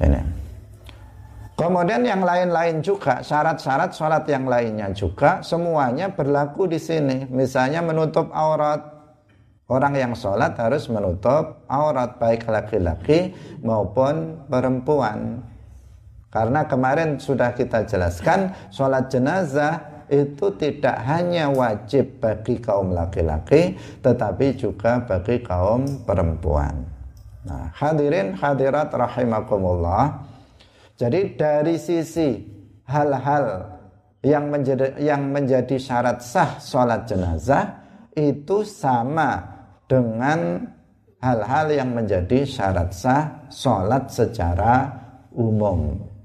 Ini. 0.00 0.48
Kemudian 1.56 2.04
yang 2.04 2.24
lain-lain 2.24 2.80
juga 2.84 3.20
syarat-syarat 3.20 3.92
sholat 3.92 4.24
yang 4.28 4.44
lainnya 4.44 4.92
juga 4.92 5.40
semuanya 5.44 6.12
berlaku 6.12 6.68
di 6.68 6.80
sini. 6.80 7.28
Misalnya 7.28 7.84
menutup 7.84 8.32
aurat. 8.32 8.96
Orang 9.66 9.98
yang 9.98 10.14
sholat 10.14 10.54
harus 10.62 10.86
menutup 10.86 11.66
aurat 11.66 12.22
baik 12.22 12.46
laki-laki 12.46 13.34
maupun 13.66 14.46
perempuan. 14.46 15.42
Karena 16.36 16.68
kemarin 16.68 17.16
sudah 17.16 17.56
kita 17.56 17.88
jelaskan 17.88 18.52
sholat 18.68 19.08
jenazah 19.08 20.04
itu 20.12 20.52
tidak 20.60 21.00
hanya 21.08 21.48
wajib 21.48 22.20
bagi 22.20 22.60
kaum 22.60 22.92
laki-laki 22.92 23.72
tetapi 24.04 24.52
juga 24.52 25.00
bagi 25.00 25.40
kaum 25.40 26.04
perempuan. 26.04 26.84
Nah, 27.48 27.72
hadirin 27.72 28.36
hadirat 28.36 28.92
rahimakumullah. 28.92 30.28
Jadi 31.00 31.40
dari 31.40 31.80
sisi 31.80 32.44
hal-hal 32.84 33.72
yang 34.20 34.52
menjadi 34.52 34.92
yang 35.00 35.32
menjadi 35.32 35.80
syarat 35.80 36.20
sah 36.20 36.60
sholat 36.60 37.08
jenazah 37.08 37.80
itu 38.12 38.60
sama 38.60 39.40
dengan 39.88 40.68
hal-hal 41.24 41.72
yang 41.72 41.96
menjadi 41.96 42.44
syarat 42.44 42.92
sah 42.92 43.48
sholat 43.48 44.12
secara 44.12 44.92
umum. 45.32 46.15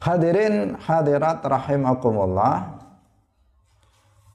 Hadirin 0.00 0.76
hadirat 0.78 1.40
rahimakumullah. 1.42 2.78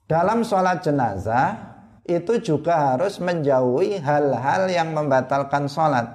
Dalam 0.09 0.43
sholat 0.43 0.83
jenazah 0.83 1.55
itu 2.03 2.41
juga 2.43 2.91
harus 2.91 3.21
menjauhi 3.23 4.01
hal-hal 4.01 4.67
yang 4.67 4.91
membatalkan 4.91 5.71
sholat. 5.71 6.11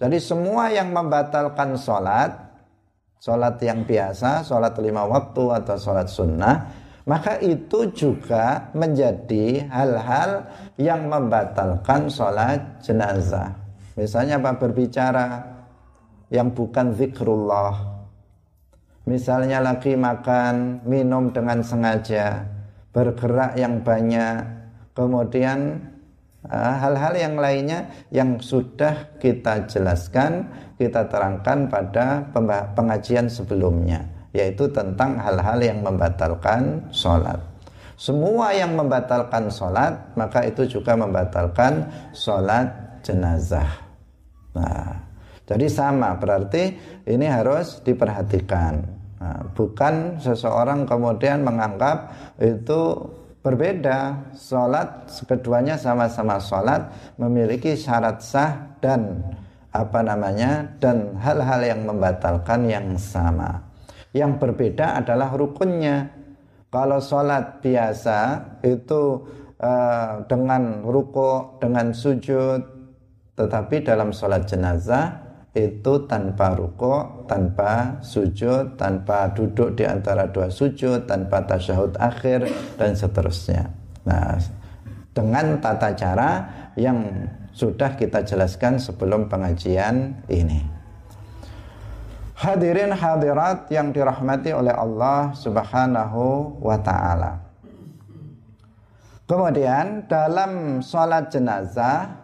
Jadi 0.00 0.16
semua 0.16 0.72
yang 0.72 0.90
membatalkan 0.90 1.76
sholat 1.76 2.52
sholat 3.22 3.54
yang 3.62 3.86
biasa, 3.86 4.42
sholat 4.42 4.74
lima 4.82 5.06
waktu 5.06 5.62
atau 5.62 5.78
sholat 5.78 6.10
sunnah, 6.10 6.56
maka 7.06 7.38
itu 7.38 7.86
juga 7.94 8.74
menjadi 8.74 9.70
hal-hal 9.70 10.50
yang 10.74 11.06
membatalkan 11.06 12.10
sholat 12.10 12.82
jenazah. 12.82 13.54
Misalnya 13.94 14.42
apa 14.42 14.58
berbicara 14.58 15.51
yang 16.32 16.56
bukan 16.56 16.96
zikrullah. 16.96 17.92
Misalnya 19.04 19.60
lagi 19.60 19.92
makan, 19.92 20.80
minum 20.88 21.28
dengan 21.28 21.60
sengaja, 21.60 22.48
bergerak 22.96 23.60
yang 23.60 23.84
banyak, 23.84 24.40
kemudian 24.96 25.76
eh, 26.48 26.74
hal-hal 26.80 27.12
yang 27.12 27.34
lainnya 27.36 28.08
yang 28.08 28.40
sudah 28.40 29.20
kita 29.20 29.68
jelaskan 29.68 30.48
kita 30.80 31.06
terangkan 31.12 31.68
pada 31.68 32.26
pengajian 32.72 33.28
sebelumnya 33.28 34.08
yaitu 34.32 34.64
tentang 34.72 35.20
hal-hal 35.20 35.60
yang 35.60 35.84
membatalkan 35.84 36.88
sholat. 36.88 37.36
Semua 38.00 38.56
yang 38.56 38.72
membatalkan 38.72 39.52
sholat 39.52 40.16
maka 40.16 40.48
itu 40.48 40.64
juga 40.64 40.96
membatalkan 40.96 41.84
sholat 42.16 42.72
jenazah. 43.04 43.68
Nah 44.56 45.11
jadi 45.46 45.66
sama 45.66 46.16
berarti 46.18 46.74
ini 47.06 47.26
harus 47.26 47.82
diperhatikan 47.82 48.82
nah, 49.18 49.40
bukan 49.56 50.18
seseorang 50.22 50.86
kemudian 50.86 51.42
menganggap 51.42 52.12
itu 52.38 53.10
berbeda 53.42 54.30
sholat 54.38 55.10
keduanya 55.26 55.74
sama-sama 55.74 56.38
sholat 56.38 56.88
memiliki 57.18 57.74
syarat 57.74 58.22
sah 58.22 58.78
dan 58.78 59.18
apa 59.72 60.04
namanya 60.04 60.68
dan 60.78 61.16
hal-hal 61.16 61.60
yang 61.64 61.80
membatalkan 61.88 62.68
yang 62.68 62.86
sama. 63.00 63.64
Yang 64.12 64.36
berbeda 64.44 65.00
adalah 65.00 65.32
rukunnya. 65.32 66.12
Kalau 66.68 67.00
sholat 67.00 67.60
biasa 67.60 68.40
itu 68.64 69.24
uh, 69.60 70.24
dengan 70.28 70.84
ruko, 70.84 71.56
dengan 71.60 71.92
sujud, 71.92 72.60
tetapi 73.36 73.84
dalam 73.84 74.12
sholat 74.12 74.44
jenazah 74.44 75.31
itu 75.52 76.08
tanpa 76.08 76.56
ruko, 76.56 77.28
tanpa 77.28 78.00
sujud, 78.00 78.80
tanpa 78.80 79.28
duduk 79.36 79.76
di 79.76 79.84
antara 79.84 80.24
dua 80.32 80.48
sujud, 80.48 81.04
tanpa 81.04 81.44
tasyahud 81.44 82.00
akhir 82.00 82.48
dan 82.80 82.96
seterusnya. 82.96 83.68
Nah, 84.08 84.40
dengan 85.12 85.60
tata 85.60 85.92
cara 85.92 86.30
yang 86.72 87.28
sudah 87.52 88.00
kita 88.00 88.24
jelaskan 88.24 88.80
sebelum 88.80 89.28
pengajian 89.28 90.24
ini. 90.32 90.64
Hadirin 92.32 92.96
hadirat 92.96 93.68
yang 93.68 93.92
dirahmati 93.92 94.56
oleh 94.56 94.72
Allah 94.72 95.36
Subhanahu 95.36 96.56
wa 96.64 96.80
taala. 96.80 97.44
Kemudian 99.28 100.08
dalam 100.08 100.80
sholat 100.80 101.28
jenazah 101.28 102.21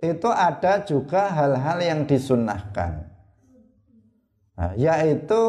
itu 0.00 0.28
ada 0.28 0.84
juga 0.84 1.32
hal-hal 1.32 1.78
yang 1.80 2.00
disunnahkan. 2.04 3.08
Nah, 4.56 4.72
yaitu 4.76 5.42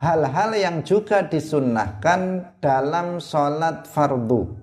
hal-hal 0.00 0.50
yang 0.56 0.76
juga 0.84 1.24
disunnahkan 1.24 2.52
dalam 2.60 3.20
sholat 3.20 3.88
fardu. 3.88 4.56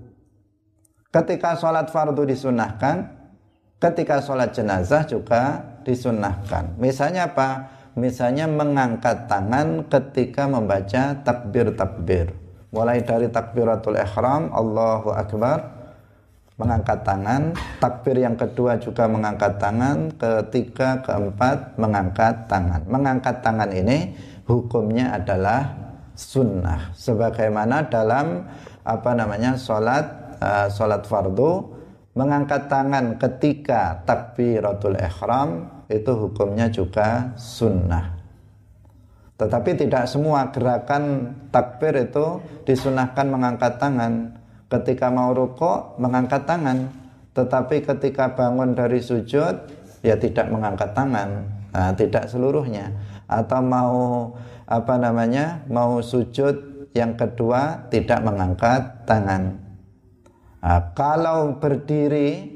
Ketika 1.13 1.57
sholat 1.57 1.93
fardu 1.93 2.25
disunahkan, 2.25 3.05
ketika 3.77 4.21
sholat 4.21 4.53
jenazah 4.53 5.05
juga 5.05 5.61
disunahkan. 5.85 6.73
Misalnya 6.81 7.29
apa? 7.29 7.69
Misalnya 7.93 8.49
mengangkat 8.49 9.29
tangan 9.29 9.85
ketika 9.85 10.49
membaca 10.49 11.13
takbir-takbir. 11.21 12.33
Mulai 12.73 13.05
dari 13.05 13.29
takbiratul 13.29 14.01
ihram, 14.01 14.49
Allahu 14.49 15.13
Akbar, 15.13 15.72
mengangkat 16.63 17.03
tangan. 17.03 17.51
Takbir 17.83 18.23
yang 18.23 18.39
kedua 18.39 18.79
juga 18.79 19.03
mengangkat 19.11 19.59
tangan. 19.59 20.15
Ketiga, 20.15 21.03
keempat, 21.03 21.75
mengangkat 21.75 22.47
tangan. 22.47 22.87
Mengangkat 22.87 23.43
tangan 23.43 23.69
ini 23.75 24.15
hukumnya 24.47 25.11
adalah 25.19 25.75
sunnah. 26.15 26.95
Sebagaimana 26.95 27.91
dalam 27.91 28.47
apa 28.83 29.11
namanya 29.15 29.55
sholat 29.55 30.23
uh, 30.43 30.67
sholat 30.67 31.07
fardu 31.07 31.71
mengangkat 32.13 32.67
tangan 32.67 33.17
ketika 33.17 34.03
takbiratul 34.05 34.99
ihram 34.99 35.71
itu 35.87 36.11
hukumnya 36.13 36.69
juga 36.69 37.33
sunnah 37.39 38.19
tetapi 39.39 39.73
tidak 39.73 40.05
semua 40.05 40.53
gerakan 40.53 41.33
takbir 41.49 41.97
itu 41.97 42.37
disunahkan 42.69 43.25
mengangkat 43.27 43.81
tangan 43.81 44.35
ketika 44.69 45.09
mau 45.09 45.31
rukuk 45.33 45.97
mengangkat 45.99 46.43
tangan. 46.45 46.91
Tetapi 47.33 47.81
ketika 47.81 48.37
bangun 48.37 48.77
dari 48.77 49.01
sujud 49.01 49.55
ya 50.05 50.15
tidak 50.19 50.53
mengangkat 50.53 50.93
tangan. 50.93 51.49
Nah, 51.73 51.91
tidak 51.97 52.29
seluruhnya. 52.29 52.93
Atau 53.25 53.65
mau 53.65 54.31
apa 54.69 54.95
namanya 55.01 55.65
mau 55.67 55.99
sujud 55.99 56.87
yang 56.93 57.17
kedua 57.17 57.89
tidak 57.89 58.21
mengangkat 58.21 59.03
tangan. 59.09 59.57
Nah, 60.63 60.93
kalau 60.93 61.57
berdiri 61.57 62.53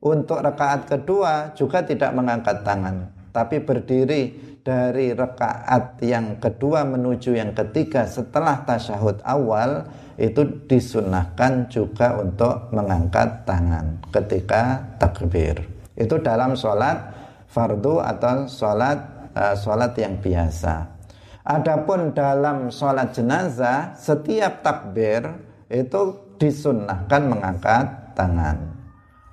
untuk 0.00 0.40
rekaat 0.40 0.88
kedua 0.88 1.52
juga 1.54 1.84
tidak 1.84 2.10
mengangkat 2.16 2.64
tangan, 2.64 3.12
tapi 3.30 3.62
berdiri 3.62 4.55
dari 4.66 5.14
rekaat 5.14 6.02
yang 6.02 6.42
kedua 6.42 6.82
menuju 6.82 7.38
yang 7.38 7.54
ketiga 7.54 8.02
setelah 8.02 8.66
tasyahud 8.66 9.22
awal 9.22 9.86
itu 10.18 10.42
disunahkan 10.66 11.70
juga 11.70 12.18
untuk 12.18 12.74
mengangkat 12.74 13.46
tangan 13.46 14.02
ketika 14.10 14.82
takbir. 14.98 15.62
Itu 15.94 16.18
dalam 16.18 16.58
sholat 16.58 16.98
fardu 17.46 18.02
atau 18.02 18.50
sholat 18.50 18.98
uh, 19.38 19.54
sholat 19.54 19.94
yang 19.94 20.18
biasa. 20.18 20.98
Adapun 21.46 22.10
dalam 22.10 22.74
sholat 22.74 23.14
jenazah 23.14 23.94
setiap 23.94 24.66
takbir 24.66 25.30
itu 25.70 26.18
disunnahkan 26.42 27.22
mengangkat 27.22 27.86
tangan. 28.18 28.58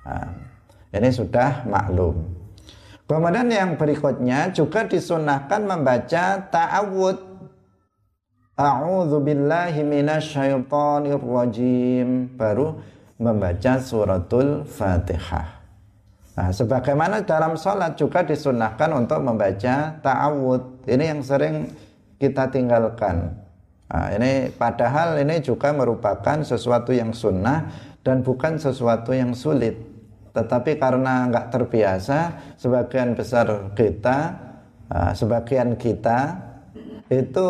Nah, 0.06 0.30
ini 0.94 1.10
sudah 1.10 1.66
maklum. 1.66 2.43
Kemudian 3.04 3.52
yang 3.52 3.76
berikutnya 3.76 4.48
juga 4.56 4.88
disunnahkan 4.88 5.60
membaca 5.68 6.40
ta'awud. 6.48 7.20
A'udzu 8.56 9.18
billahi 9.20 9.84
minasyaitonir. 9.84 11.20
Baru 12.32 12.80
membaca 13.20 13.72
suratul 13.76 14.64
Fatihah. 14.64 15.60
Nah, 16.34 16.50
sebagaimana 16.50 17.22
dalam 17.22 17.54
sholat 17.54 17.94
juga 17.94 18.24
disunnahkan 18.24 18.90
untuk 18.96 19.20
membaca 19.20 20.00
ta'awud. 20.00 20.88
Ini 20.88 21.14
yang 21.14 21.20
sering 21.20 21.70
kita 22.16 22.48
tinggalkan. 22.50 23.36
Nah, 23.86 24.10
ini 24.16 24.50
padahal 24.50 25.20
ini 25.20 25.44
juga 25.44 25.70
merupakan 25.70 26.40
sesuatu 26.42 26.90
yang 26.90 27.12
sunnah 27.14 27.70
dan 28.00 28.24
bukan 28.26 28.58
sesuatu 28.58 29.14
yang 29.14 29.36
sulit. 29.36 29.93
Tetapi 30.34 30.82
karena 30.82 31.30
nggak 31.30 31.46
terbiasa, 31.54 32.18
sebagian 32.58 33.14
besar 33.14 33.70
kita, 33.78 34.18
uh, 34.90 35.12
sebagian 35.14 35.78
kita 35.78 36.34
itu 37.06 37.48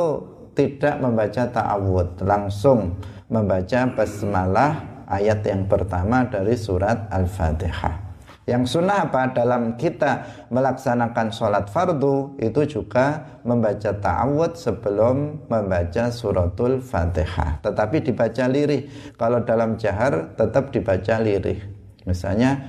tidak 0.53 1.01
membaca 1.01 1.49
ta'awud, 1.49 2.21
langsung 2.23 3.01
membaca 3.33 3.89
basmalah 3.97 5.05
ayat 5.09 5.41
yang 5.49 5.65
pertama 5.65 6.29
dari 6.29 6.55
surat 6.55 7.09
Al-Fatihah. 7.09 8.05
Yang 8.45 8.77
sunnah 8.77 9.09
apa? 9.09 9.33
Dalam 9.33 9.81
kita 9.81 10.45
melaksanakan 10.53 11.33
sholat 11.33 11.65
fardu 11.73 12.37
itu 12.37 12.69
juga 12.69 13.41
membaca 13.41 13.89
ta'awud 13.89 14.53
sebelum 14.53 15.49
membaca 15.49 16.13
suratul 16.13 16.85
fatihah. 16.85 17.65
Tetapi 17.65 18.05
dibaca 18.05 18.45
lirih. 18.45 19.17
Kalau 19.17 19.41
dalam 19.49 19.81
jahar 19.81 20.37
tetap 20.37 20.77
dibaca 20.77 21.17
lirih. 21.25 21.74
Misalnya 22.05 22.61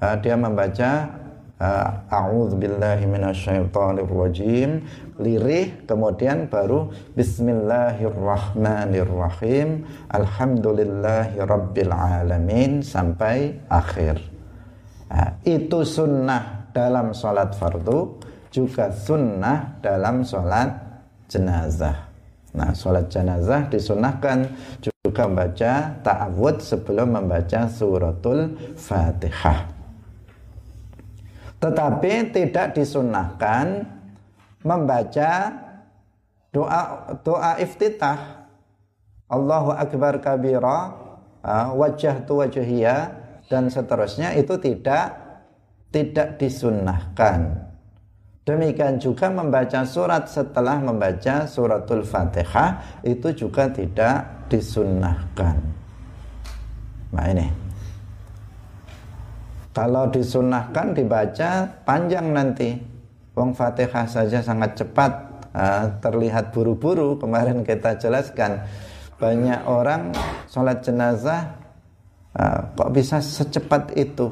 uh, 0.00 0.16
dia 0.20 0.36
membaca 0.36 1.08
uh, 1.60 2.12
a'udzubillahi 2.12 3.06
minasyaitonirrajim 3.08 4.80
lirih 5.20 5.72
kemudian 5.88 6.48
baru 6.52 6.92
bismillahirrahmanirrahim 7.16 9.84
alhamdulillahi 10.12 11.38
rabbil 11.40 11.92
alamin 11.92 12.82
sampai 12.84 13.54
akhir. 13.72 14.20
Nah, 15.08 15.32
itu 15.46 15.84
sunnah 15.86 16.64
dalam 16.74 17.14
sholat 17.14 17.54
fardu 17.54 18.18
juga 18.50 18.90
sunnah 18.90 19.78
dalam 19.78 20.26
sholat 20.26 20.74
jenazah 21.30 22.03
nah 22.54 22.70
sholat 22.70 23.10
jenazah 23.10 23.66
disunahkan 23.66 24.46
juga 24.78 25.26
membaca 25.26 25.72
ta'awud 26.00 26.62
sebelum 26.62 27.18
membaca 27.18 27.66
suratul 27.66 28.54
fatihah. 28.78 29.74
Tetapi 31.58 32.12
tidak 32.30 32.78
disunahkan 32.78 33.88
membaca 34.62 35.30
doa 36.54 36.82
doa 37.20 37.52
iftitah. 37.58 38.46
Allahu 39.26 39.74
akbar 39.74 40.22
kabira 40.22 40.94
wajah 41.74 42.22
tu 42.24 42.38
wajhiyah 42.40 43.12
dan 43.48 43.68
seterusnya 43.68 44.32
itu 44.36 44.56
tidak 44.60 45.20
tidak 45.92 46.36
disunnahkan 46.40 47.63
demikian 48.44 49.00
juga 49.00 49.32
membaca 49.32 49.82
surat 49.88 50.28
setelah 50.28 50.80
membaca 50.80 51.48
suratul 51.48 52.04
fatihah 52.04 53.00
itu 53.04 53.32
juga 53.32 53.68
tidak 53.72 54.48
disunnahkan 54.52 55.56
nah 57.10 57.26
ini 57.28 57.64
kalau 59.74 60.06
disunahkan 60.06 60.94
dibaca 60.94 61.66
panjang 61.82 62.30
nanti. 62.30 62.78
Wong 63.34 63.50
Fatihah 63.50 64.06
saja 64.06 64.38
sangat 64.38 64.78
cepat 64.78 65.12
uh, 65.50 65.98
terlihat 65.98 66.54
buru-buru. 66.54 67.18
Kemarin 67.18 67.66
kita 67.66 67.98
jelaskan 67.98 68.62
banyak 69.18 69.66
orang 69.66 70.14
sholat 70.46 70.78
jenazah 70.86 71.58
uh, 72.38 72.70
kok 72.78 72.94
bisa 72.94 73.18
secepat 73.18 73.98
itu. 73.98 74.30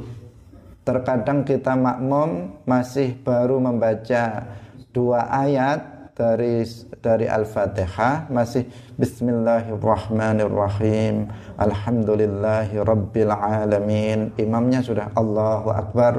Terkadang 0.82 1.46
kita 1.46 1.78
makmum 1.78 2.58
masih 2.66 3.14
baru 3.22 3.62
membaca 3.62 4.50
dua 4.90 5.30
ayat 5.30 6.10
dari 6.18 6.66
dari 6.98 7.30
Al-Fatihah 7.30 8.26
masih 8.26 8.66
Bismillahirrahmanirrahim. 8.98 11.30
Alhamdulillahi 11.54 12.82
Rabbil 12.82 13.30
Alamin. 13.30 14.34
Imamnya 14.34 14.82
sudah 14.82 15.14
Allahu 15.14 15.70
Akbar. 15.70 16.18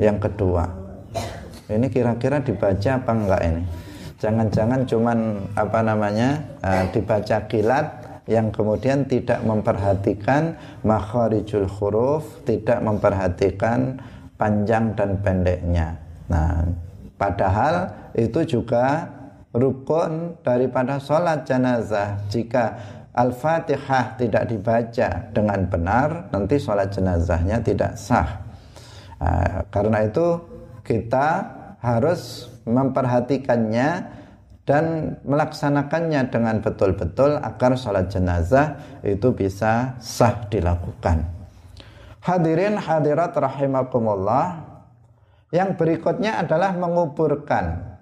Yang 0.00 0.24
kedua. 0.24 0.72
Ini 1.68 1.84
kira-kira 1.92 2.40
dibaca 2.40 2.96
apa 2.96 3.12
enggak 3.12 3.44
ini? 3.44 3.60
Jangan-jangan 4.24 4.88
cuman 4.88 5.52
apa 5.52 5.84
namanya 5.84 6.40
uh, 6.64 6.88
dibaca 6.88 7.44
kilat 7.44 8.01
yang 8.30 8.54
kemudian 8.54 9.06
tidak 9.06 9.42
memperhatikan 9.42 10.54
makharijul 10.86 11.66
huruf 11.66 12.42
tidak 12.46 12.78
memperhatikan 12.82 13.98
panjang 14.38 14.94
dan 14.94 15.18
pendeknya 15.22 15.98
nah 16.30 16.66
Padahal 17.22 17.86
itu 18.18 18.42
juga 18.42 19.06
rukun 19.54 20.42
daripada 20.42 20.98
sholat 20.98 21.46
jenazah. 21.46 22.18
Jika 22.26 22.64
Al-Fatihah 23.14 24.18
tidak 24.18 24.50
dibaca 24.50 25.30
dengan 25.30 25.70
benar, 25.70 26.34
nanti 26.34 26.58
sholat 26.58 26.90
jenazahnya 26.90 27.62
tidak 27.62 27.94
sah. 27.94 28.42
Nah, 29.22 29.62
karena 29.70 30.02
itu 30.02 30.42
kita 30.82 31.46
harus 31.78 32.50
memperhatikannya 32.66 33.88
dan 34.72 35.20
melaksanakannya 35.28 36.32
dengan 36.32 36.64
betul-betul 36.64 37.36
agar 37.44 37.76
sholat 37.76 38.08
jenazah 38.08 38.80
itu 39.04 39.28
bisa 39.36 40.00
sah 40.00 40.48
dilakukan. 40.48 41.28
Hadirin 42.24 42.80
hadirat 42.80 43.36
rahimakumullah 43.36 44.64
yang 45.52 45.76
berikutnya 45.76 46.40
adalah 46.40 46.72
menguburkan. 46.72 48.00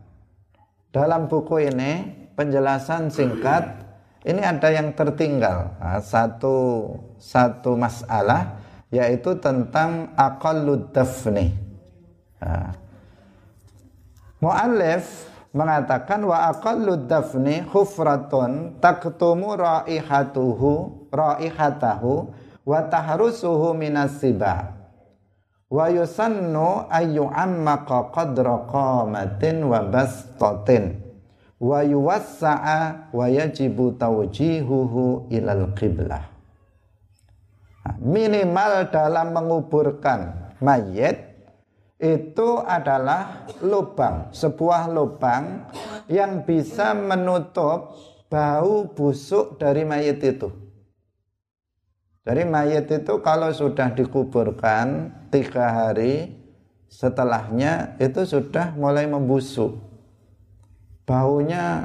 Dalam 0.94 1.26
buku 1.26 1.74
ini 1.74 2.06
penjelasan 2.38 3.10
singkat 3.10 3.66
ini 4.22 4.38
ada 4.38 4.70
yang 4.70 4.94
tertinggal 4.94 5.74
nah, 5.74 5.98
satu 5.98 6.86
satu 7.18 7.74
masalah 7.74 8.62
yaitu 8.94 9.34
tentang 9.42 10.14
aqallud 10.14 10.94
dafni. 10.94 11.50
Nah, 12.38 12.78
Mu'allif 14.38 15.29
mengatakan 15.50 16.22
wa 16.22 16.50
aqallud 16.54 17.10
dafni 17.10 17.66
khufratun 17.66 18.78
taktumu 18.78 19.58
raihatuhu 19.58 21.10
raihatahu 21.10 22.30
wa 22.62 22.78
tahrusuhu 22.86 23.74
minas 23.74 24.22
sibah. 24.22 24.78
Wa 25.70 25.86
yusannu 25.86 26.90
ayu 26.90 27.30
ammaqa 27.30 28.10
qadra 28.10 28.66
qamatin 28.66 29.62
wa 29.66 29.86
bastatin. 29.86 30.98
Wa 31.60 31.84
yuwassa'a 31.84 33.12
wa 33.12 33.24
yajibu 33.28 33.94
tawjihuhu 33.94 35.30
ilal 35.30 35.70
qiblah. 35.76 36.24
Nah, 37.80 37.96
minimal 38.00 38.88
dalam 38.90 39.30
menguburkan 39.36 40.52
mayit 40.58 41.29
itu 42.00 42.48
adalah 42.64 43.44
lubang, 43.60 44.32
sebuah 44.32 44.88
lubang 44.88 45.68
yang 46.08 46.48
bisa 46.48 46.96
menutup 46.96 47.92
bau 48.32 48.88
busuk 48.88 49.60
dari 49.60 49.84
mayit 49.84 50.16
itu. 50.24 50.48
Jadi 52.24 52.42
mayat 52.48 52.88
itu 52.88 53.20
kalau 53.20 53.52
sudah 53.52 53.92
dikuburkan 53.92 55.12
tiga 55.28 55.68
hari 55.68 56.40
setelahnya 56.88 58.00
itu 58.00 58.24
sudah 58.24 58.72
mulai 58.80 59.04
membusuk. 59.04 59.76
Baunya 61.04 61.84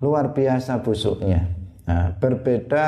luar 0.00 0.32
biasa 0.32 0.80
busuknya. 0.80 1.52
Nah, 1.84 2.16
berbeda 2.16 2.86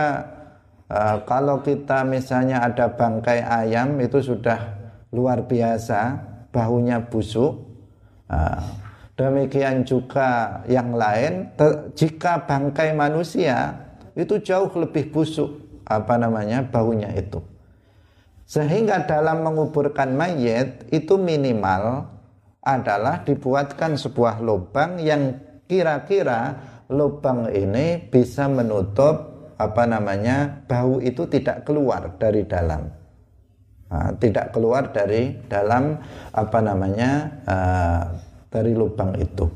uh, 0.89 1.17
kalau 1.29 1.61
kita 1.61 2.07
misalnya 2.07 2.65
ada 2.65 2.93
bangkai 2.97 3.43
ayam 3.43 3.99
itu 4.01 4.23
sudah 4.23 4.78
luar 5.13 5.45
biasa 5.49 6.21
baunya 6.53 7.01
busuk. 7.07 7.65
Uh, 8.29 8.61
demikian 9.17 9.83
juga 9.89 10.61
yang 10.69 10.93
lain, 10.95 11.51
jika 11.97 12.45
bangkai 12.45 12.93
manusia 12.93 13.75
itu 14.13 14.37
jauh 14.43 14.69
lebih 14.77 15.09
busuk 15.15 15.49
apa 15.89 16.21
namanya 16.21 16.67
baunya 16.69 17.09
itu. 17.17 17.41
Sehingga 18.49 19.05
dalam 19.05 19.45
menguburkan 19.45 20.17
mayat 20.17 20.89
itu 20.89 21.21
minimal 21.21 22.09
adalah 22.65 23.25
dibuatkan 23.25 23.97
sebuah 23.97 24.41
lubang 24.41 25.01
yang 25.01 25.37
kira-kira 25.69 26.57
lubang 26.89 27.53
ini 27.53 28.01
bisa 28.09 28.49
menutup 28.49 29.37
apa 29.61 29.85
namanya 29.85 30.65
bau 30.65 30.97
itu 31.01 31.29
tidak 31.29 31.69
keluar 31.69 32.17
dari 32.17 32.49
dalam. 32.49 32.98
Nah, 33.89 34.13
tidak 34.21 34.53
keluar 34.53 34.93
dari 34.93 35.33
dalam 35.49 35.97
apa 36.37 36.59
namanya 36.61 37.41
uh, 37.49 38.03
dari 38.53 38.77
lubang 38.77 39.17
itu. 39.17 39.49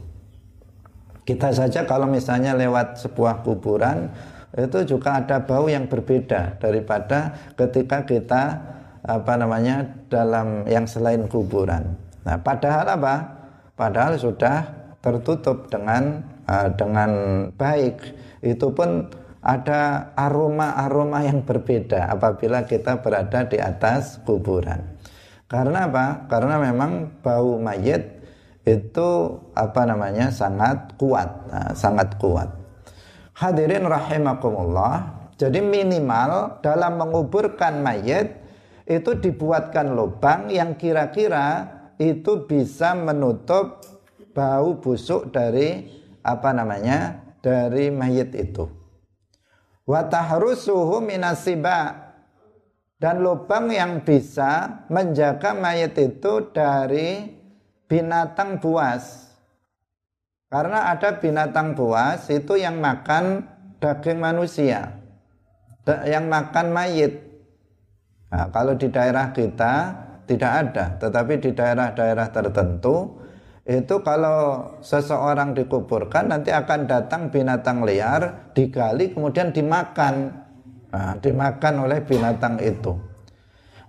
Kita 1.23 1.53
saja 1.53 1.85
kalau 1.85 2.09
misalnya 2.09 2.57
lewat 2.57 2.97
sebuah 2.99 3.45
kuburan 3.45 4.09
itu 4.57 4.97
juga 4.97 5.21
ada 5.21 5.45
bau 5.45 5.68
yang 5.68 5.85
berbeda 5.88 6.61
daripada 6.61 7.53
ketika 7.57 8.05
kita 8.09 8.42
apa 9.05 9.33
namanya 9.37 9.85
dalam 10.09 10.64
yang 10.64 10.88
selain 10.88 11.29
kuburan. 11.29 11.97
Nah, 12.25 12.40
padahal 12.40 12.88
apa? 12.88 13.14
Padahal 13.77 14.16
sudah 14.16 14.64
tertutup 15.05 15.68
dengan 15.68 16.25
uh, 16.49 16.73
dengan 16.73 17.11
baik. 17.53 18.01
Itu 18.40 18.73
pun 18.73 19.12
ada 19.43 20.15
aroma-aroma 20.15 21.27
yang 21.27 21.43
berbeda 21.43 22.15
apabila 22.15 22.63
kita 22.63 23.03
berada 23.03 23.43
di 23.51 23.59
atas 23.59 24.23
kuburan. 24.23 24.95
Karena 25.51 25.91
apa? 25.91 26.31
Karena 26.31 26.57
memang 26.63 27.21
bau 27.21 27.59
mayat 27.59 28.23
itu 28.63 29.11
apa 29.59 29.83
namanya 29.85 30.31
sangat 30.31 30.95
kuat, 30.95 31.29
nah, 31.51 31.75
sangat 31.75 32.17
kuat. 32.23 32.49
Hadirin 33.35 33.85
rahimakumullah. 33.85 35.21
Jadi 35.37 35.59
minimal 35.59 36.63
dalam 36.63 37.03
menguburkan 37.03 37.83
mayat 37.83 38.39
itu 38.87 39.19
dibuatkan 39.19 39.91
lubang 39.91 40.47
yang 40.47 40.79
kira-kira 40.79 41.67
itu 41.99 42.47
bisa 42.47 42.95
menutup 42.95 43.83
bau 44.31 44.79
busuk 44.79 45.35
dari 45.35 45.83
apa 46.23 46.55
namanya 46.55 47.19
dari 47.43 47.91
mayat 47.91 48.31
itu. 48.39 48.82
Wa 49.93 50.09
tahrusuhu 50.09 51.05
minasiba 51.05 52.09
dan 52.97 53.21
lubang 53.21 53.69
yang 53.69 54.01
bisa 54.01 54.89
menjaga 54.89 55.53
mayat 55.53 55.93
itu 56.01 56.49
dari 56.49 57.29
binatang 57.85 58.57
buas. 58.57 59.29
Karena 60.49 60.97
ada 60.97 61.21
binatang 61.21 61.77
buas 61.77 62.25
itu 62.33 62.57
yang 62.57 62.81
makan 62.81 63.45
daging 63.85 64.17
manusia, 64.17 64.97
yang 66.09 66.25
makan 66.25 66.73
mayit. 66.73 67.21
Nah, 68.33 68.49
kalau 68.49 68.73
di 68.73 68.89
daerah 68.89 69.29
kita 69.37 69.75
tidak 70.25 70.53
ada, 70.65 70.85
tetapi 70.97 71.37
di 71.37 71.51
daerah-daerah 71.53 72.33
tertentu 72.33 73.21
itu 73.62 74.03
kalau 74.03 74.75
seseorang 74.83 75.55
dikuburkan 75.55 76.35
nanti 76.35 76.51
akan 76.51 76.90
datang 76.90 77.31
binatang 77.31 77.87
liar 77.87 78.51
digali 78.59 79.14
kemudian 79.14 79.55
dimakan 79.55 80.35
nah, 80.90 81.14
dimakan 81.22 81.75
oleh 81.87 82.03
binatang 82.03 82.59
itu 82.59 82.98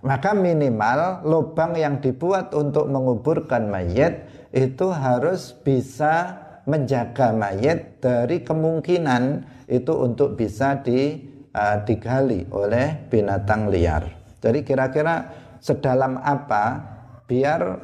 maka 0.04 0.36
minimal 0.36 1.24
lubang 1.24 1.74
yang 1.74 1.98
dibuat 1.98 2.52
untuk 2.52 2.86
menguburkan 2.92 3.72
mayat 3.72 4.28
itu 4.52 4.92
harus 4.92 5.56
bisa 5.64 6.44
menjaga 6.68 7.32
mayat 7.32 8.04
dari 8.04 8.44
kemungkinan 8.44 9.48
itu 9.68 9.92
untuk 9.96 10.36
bisa 10.36 10.80
di, 10.84 11.24
uh, 11.56 11.80
digali 11.88 12.44
oleh 12.52 13.08
binatang 13.08 13.72
liar. 13.72 14.04
Jadi 14.44 14.60
kira-kira 14.60 15.24
sedalam 15.60 16.20
apa 16.20 16.84
biar 17.24 17.80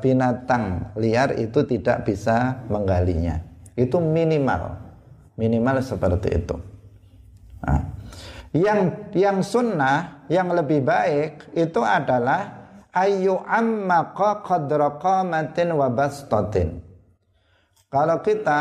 binatang 0.00 0.92
liar 1.00 1.32
itu 1.40 1.64
tidak 1.64 2.04
bisa 2.04 2.64
menggalinya. 2.68 3.40
Itu 3.72 3.96
minimal, 3.96 4.76
minimal 5.40 5.80
seperti 5.80 6.36
itu. 6.36 6.56
Nah, 7.64 7.80
yang 8.52 9.08
yang 9.16 9.40
sunnah 9.40 10.26
yang 10.28 10.52
lebih 10.52 10.84
baik 10.84 11.56
itu 11.56 11.80
adalah 11.80 12.60
ayu 12.92 13.40
amma 13.46 14.12
qadra 14.12 15.00
qamatin 15.00 15.68
wa 15.72 15.88
bastatin. 15.88 16.82
Kalau 17.90 18.22
kita 18.22 18.60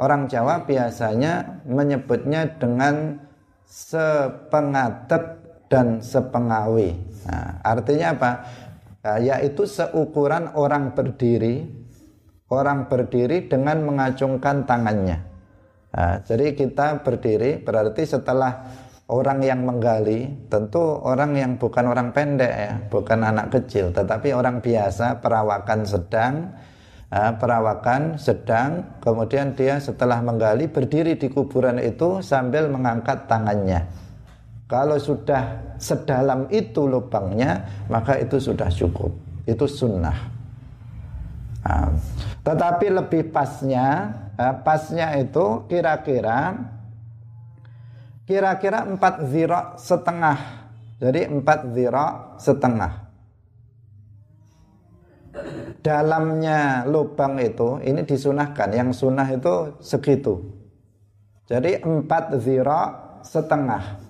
orang 0.00 0.30
Jawa 0.30 0.64
biasanya 0.64 1.64
menyebutnya 1.68 2.48
dengan 2.56 3.20
sepengatep 3.68 5.24
dan 5.72 6.04
sepengawi. 6.04 6.92
Nah, 7.24 7.64
artinya 7.64 8.12
apa? 8.12 8.30
Nah, 9.02 9.18
yaitu 9.18 9.66
seukuran 9.66 10.54
orang 10.54 10.94
berdiri, 10.94 11.66
orang 12.46 12.86
berdiri 12.86 13.50
dengan 13.50 13.82
mengacungkan 13.82 14.62
tangannya. 14.62 15.18
Nah, 15.92 16.22
jadi 16.22 16.54
kita 16.54 17.02
berdiri 17.02 17.58
berarti 17.58 18.06
setelah 18.06 18.62
orang 19.12 19.44
yang 19.44 19.60
menggali 19.66 20.48
tentu 20.48 20.80
orang 20.80 21.36
yang 21.36 21.60
bukan 21.60 21.84
orang 21.84 22.16
pendek 22.16 22.48
ya 22.48 22.72
bukan 22.88 23.20
anak 23.20 23.52
kecil 23.52 23.92
tetapi 23.92 24.32
orang 24.32 24.64
biasa 24.64 25.20
perawakan 25.20 25.84
sedang 25.84 26.56
uh, 27.12 27.32
perawakan 27.36 28.16
sedang 28.16 28.96
kemudian 29.04 29.52
dia 29.52 29.76
setelah 29.82 30.24
menggali 30.24 30.64
berdiri 30.70 31.20
di 31.20 31.28
kuburan 31.28 31.76
itu 31.76 32.24
sambil 32.24 32.72
mengangkat 32.72 33.28
tangannya 33.28 33.84
kalau 34.72 34.96
sudah 34.96 35.76
sedalam 35.76 36.48
itu 36.48 36.88
lubangnya 36.88 37.84
maka 37.92 38.16
itu 38.16 38.40
sudah 38.40 38.72
cukup 38.72 39.12
itu 39.44 39.68
sunnah 39.68 40.16
uh, 41.68 41.92
tetapi 42.40 42.88
lebih 42.88 43.28
pasnya 43.28 44.16
pasnya 44.64 45.20
itu 45.20 45.68
kira-kira 45.68 46.56
kira-kira 48.26 48.86
empat 48.86 49.28
zira 49.28 49.76
setengah. 49.78 50.38
Jadi 51.02 51.26
empat 51.26 51.60
zira 51.74 52.06
setengah. 52.38 52.92
Dalamnya 55.82 56.86
lubang 56.86 57.42
itu 57.42 57.82
ini 57.82 58.06
disunahkan. 58.06 58.70
Yang 58.70 59.02
sunah 59.02 59.28
itu 59.34 59.54
segitu. 59.82 60.34
Jadi 61.50 61.82
empat 61.82 62.38
zira 62.38 62.80
setengah. 63.26 64.01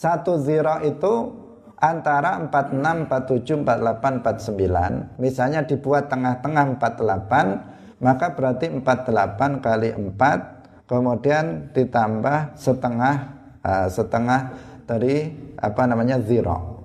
Satu 0.00 0.40
zira 0.40 0.80
itu 0.80 1.28
antara 1.76 2.40
46, 2.48 3.04
47, 3.04 3.68
48, 3.68 4.24
49. 4.24 5.20
Misalnya 5.20 5.60
dibuat 5.68 6.08
tengah-tengah 6.08 6.80
48, 6.80 8.00
maka 8.00 8.32
berarti 8.32 8.72
48 8.72 9.60
kali 9.60 9.92
4, 9.92 10.88
kemudian 10.88 11.68
ditambah 11.76 12.56
setengah 12.56 13.14
uh, 13.60 13.88
setengah 13.92 14.40
dari 14.88 15.36
apa 15.60 15.84
namanya 15.84 16.16
zero. 16.24 16.80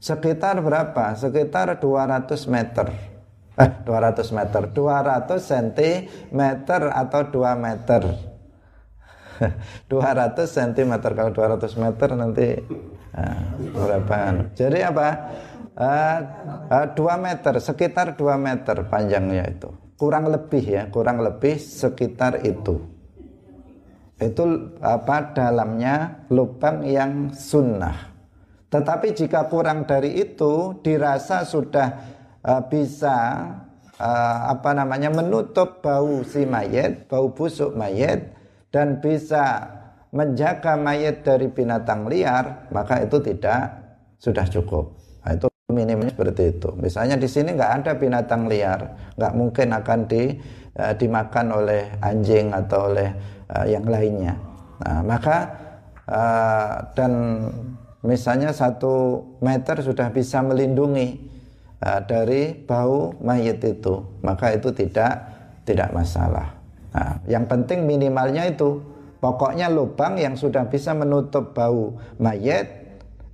Sekitar 0.00 0.56
berapa? 0.64 1.12
Sekitar 1.12 1.76
200 1.76 2.48
meter. 2.48 2.88
Eh, 3.60 3.70
200 3.84 4.32
meter, 4.32 4.72
200 4.72 5.36
cm 5.36 6.40
atau 6.64 7.20
2 7.28 7.60
meter. 7.60 8.31
200 9.90 10.46
cm 10.46 10.92
kalau 11.00 11.30
200 11.34 11.82
meter 11.82 12.08
nanti 12.14 12.48
uh, 13.16 13.38
berapa? 13.74 14.16
Jadi 14.54 14.78
apa? 14.82 15.08
Uh, 15.72 16.18
uh, 16.68 16.86
2 16.92 17.16
meter, 17.16 17.54
sekitar 17.58 18.14
2 18.14 18.36
meter 18.36 18.84
panjangnya 18.86 19.48
itu. 19.48 19.70
Kurang 19.96 20.28
lebih 20.28 20.64
ya, 20.64 20.82
kurang 20.90 21.22
lebih 21.22 21.56
sekitar 21.56 22.42
itu 22.44 22.92
itu 24.22 24.44
apa 24.78 25.34
dalamnya 25.34 26.26
lubang 26.30 26.86
yang 26.86 27.34
sunnah. 27.34 28.14
Tetapi 28.70 29.12
jika 29.12 29.50
kurang 29.52 29.84
dari 29.84 30.16
itu 30.16 30.80
dirasa 30.80 31.44
sudah 31.44 31.88
uh, 32.40 32.62
bisa 32.64 33.16
uh, 34.00 34.38
apa 34.48 34.70
namanya 34.72 35.12
menutup 35.12 35.84
bau 35.84 36.24
si 36.24 36.48
mayat, 36.48 37.04
bau 37.04 37.28
busuk 37.36 37.76
mayat 37.76 38.32
dan 38.72 38.98
bisa 39.04 39.68
menjaga 40.12 40.76
mayat 40.80 41.24
dari 41.24 41.48
binatang 41.48 42.08
liar, 42.08 42.68
maka 42.72 43.04
itu 43.04 43.20
tidak 43.20 43.80
sudah 44.20 44.44
cukup. 44.48 44.96
Nah, 45.24 45.32
itu 45.36 45.46
minimnya 45.72 46.12
seperti 46.12 46.56
itu. 46.56 46.68
Misalnya 46.76 47.16
di 47.16 47.28
sini 47.28 47.56
nggak 47.56 47.72
ada 47.84 47.92
binatang 47.96 48.48
liar, 48.48 49.12
nggak 49.16 49.32
mungkin 49.36 49.68
akan 49.72 50.00
di, 50.08 50.36
uh, 50.76 50.92
dimakan 50.96 51.46
oleh 51.64 51.96
anjing 52.04 52.52
atau 52.52 52.92
oleh 52.92 53.08
uh, 53.52 53.64
yang 53.64 53.84
lainnya. 53.88 54.36
Nah, 54.84 55.00
maka 55.00 55.36
uh, 56.08 56.92
dan 56.92 57.12
misalnya 58.04 58.52
satu 58.52 59.24
meter 59.40 59.80
sudah 59.80 60.12
bisa 60.12 60.44
melindungi 60.44 61.24
uh, 61.80 62.04
dari 62.04 62.52
bau 62.52 63.16
mayat 63.20 63.64
itu, 63.64 64.20
maka 64.20 64.52
itu 64.52 64.72
tidak 64.76 65.24
tidak 65.64 65.88
masalah. 65.96 66.61
Nah, 66.92 67.16
yang 67.24 67.48
penting 67.48 67.88
minimalnya 67.88 68.48
itu. 68.52 68.80
Pokoknya 69.22 69.70
lubang 69.70 70.18
yang 70.18 70.34
sudah 70.34 70.66
bisa 70.66 70.90
menutup 70.98 71.54
bau 71.54 71.94
mayat 72.18 72.66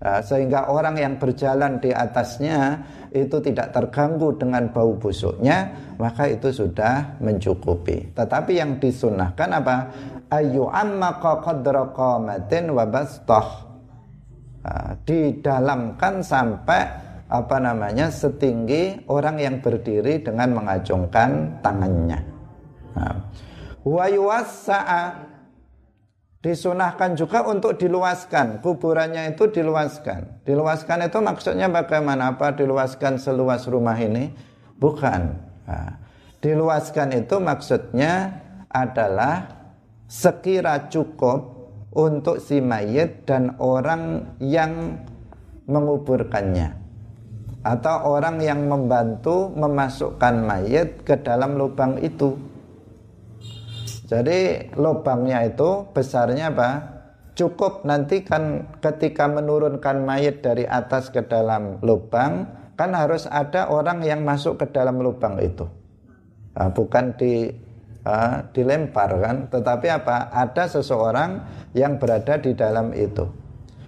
uh, 0.05 0.21
sehingga 0.21 0.68
orang 0.68 1.01
yang 1.01 1.14
berjalan 1.16 1.81
di 1.81 1.97
atasnya 1.97 2.85
itu 3.09 3.40
tidak 3.40 3.73
terganggu 3.73 4.37
dengan 4.37 4.68
bau 4.68 4.92
busuknya 5.01 5.73
maka 5.97 6.29
itu 6.29 6.53
sudah 6.53 7.16
mencukupi. 7.25 8.12
Tetapi 8.12 8.53
yang 8.53 8.77
disunahkan 8.77 9.49
apa? 9.49 9.77
Ayu 10.29 10.68
amma 10.68 11.16
qadra 11.25 11.88
qamatin 11.97 12.68
wa 12.68 12.85
bastah. 12.85 13.49
Uh, 14.59 14.92
didalamkan 15.09 16.21
sampai 16.21 16.85
apa 17.29 17.57
namanya 17.57 18.12
setinggi 18.12 19.09
orang 19.09 19.40
yang 19.40 19.57
berdiri 19.64 20.21
dengan 20.21 20.53
mengacungkan 20.53 21.61
tangannya. 21.64 22.21
Nah, 22.97 23.14
wa 23.88 24.07
yuwassa'a. 24.07 25.03
Disunahkan 26.38 27.18
juga 27.18 27.42
untuk 27.51 27.74
diluaskan. 27.83 28.62
Kuburannya 28.62 29.35
itu 29.35 29.51
diluaskan. 29.51 30.46
Diluaskan 30.46 31.11
itu 31.11 31.18
maksudnya 31.18 31.66
bagaimana? 31.66 32.38
Apa 32.38 32.55
diluaskan 32.55 33.18
seluas 33.18 33.66
rumah 33.66 33.98
ini? 33.98 34.31
Bukan. 34.79 35.35
Nah, 35.66 35.98
diluaskan 36.38 37.27
itu 37.27 37.42
maksudnya 37.42 38.38
adalah 38.70 39.51
sekira 40.07 40.87
cukup 40.87 41.59
untuk 41.90 42.38
si 42.38 42.62
mayit 42.62 43.27
dan 43.27 43.59
orang 43.59 44.37
yang 44.38 45.03
menguburkannya. 45.66 46.79
Atau 47.66 48.14
orang 48.14 48.38
yang 48.38 48.70
membantu 48.70 49.51
memasukkan 49.51 50.46
mayit 50.46 51.03
ke 51.03 51.18
dalam 51.18 51.59
lubang 51.59 51.98
itu 51.98 52.38
jadi 54.09 54.73
lubangnya 54.73 55.44
itu 55.44 55.85
besarnya 55.92 56.49
apa? 56.49 56.71
Cukup 57.37 57.85
nanti 57.85 58.25
kan 58.25 58.66
ketika 58.81 59.29
menurunkan 59.29 60.03
mayat 60.03 60.40
dari 60.40 60.64
atas 60.64 61.12
ke 61.12 61.29
dalam 61.29 61.77
lubang 61.85 62.49
kan 62.75 62.90
harus 62.97 63.29
ada 63.29 63.68
orang 63.68 64.01
yang 64.01 64.25
masuk 64.25 64.59
ke 64.64 64.66
dalam 64.73 64.99
lubang 65.05 65.37
itu. 65.44 65.68
Nah, 66.57 66.73
bukan 66.73 67.14
di 67.21 67.53
uh, 68.03 68.42
dilempar 68.51 69.12
kan, 69.21 69.37
tetapi 69.53 69.87
apa? 69.92 70.33
Ada 70.33 70.81
seseorang 70.81 71.31
yang 71.77 72.01
berada 72.01 72.40
di 72.40 72.57
dalam 72.57 72.97
itu. 72.97 73.29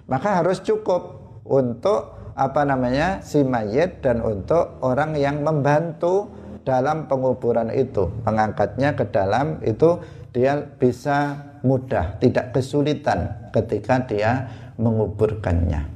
Maka 0.05 0.39
harus 0.39 0.61
cukup 0.61 1.17
untuk 1.49 2.31
apa 2.37 2.61
namanya 2.63 3.19
si 3.25 3.43
mayit 3.43 3.99
dan 4.05 4.23
untuk 4.23 4.79
orang 4.85 5.17
yang 5.19 5.43
membantu 5.43 6.31
dalam 6.61 7.09
penguburan 7.09 7.73
itu 7.73 8.09
mengangkatnya 8.23 8.93
ke 8.93 9.09
dalam 9.09 9.61
itu 9.65 10.01
dia 10.31 10.57
bisa 10.57 11.51
mudah 11.61 12.17
tidak 12.21 12.55
kesulitan 12.55 13.49
ketika 13.51 14.01
dia 14.05 14.31
menguburkannya. 14.79 15.91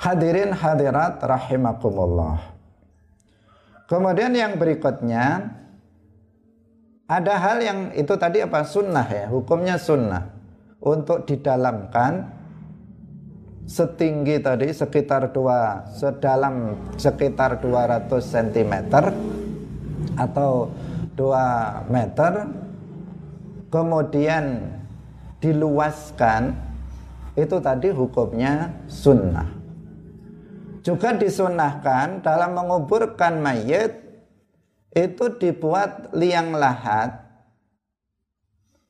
Hadirin 0.00 0.56
hadirat 0.56 1.20
rahimakumullah. 1.20 2.40
Kemudian 3.84 4.32
yang 4.32 4.56
berikutnya 4.56 5.54
ada 7.10 7.34
hal 7.42 7.58
yang 7.60 7.78
itu 7.92 8.14
tadi 8.16 8.40
apa? 8.40 8.62
Sunnah 8.64 9.06
ya 9.10 9.26
hukumnya 9.28 9.76
sunnah. 9.76 10.30
Untuk 10.80 11.28
didalamkan 11.28 12.39
setinggi 13.70 14.42
tadi 14.42 14.74
sekitar 14.74 15.30
dua 15.30 15.86
sedalam 15.94 16.74
sekitar 16.98 17.62
200 17.62 18.10
cm 18.18 18.74
atau 20.18 20.74
2 21.14 21.86
meter 21.86 22.50
kemudian 23.70 24.74
diluaskan 25.38 26.58
itu 27.38 27.56
tadi 27.62 27.94
hukumnya 27.94 28.74
sunnah. 28.90 29.46
Juga 30.82 31.14
disunahkan 31.14 32.26
dalam 32.26 32.58
menguburkan 32.58 33.38
mayit 33.38 33.94
itu 34.90 35.30
dibuat 35.38 36.10
liang 36.10 36.58
lahat 36.58 37.22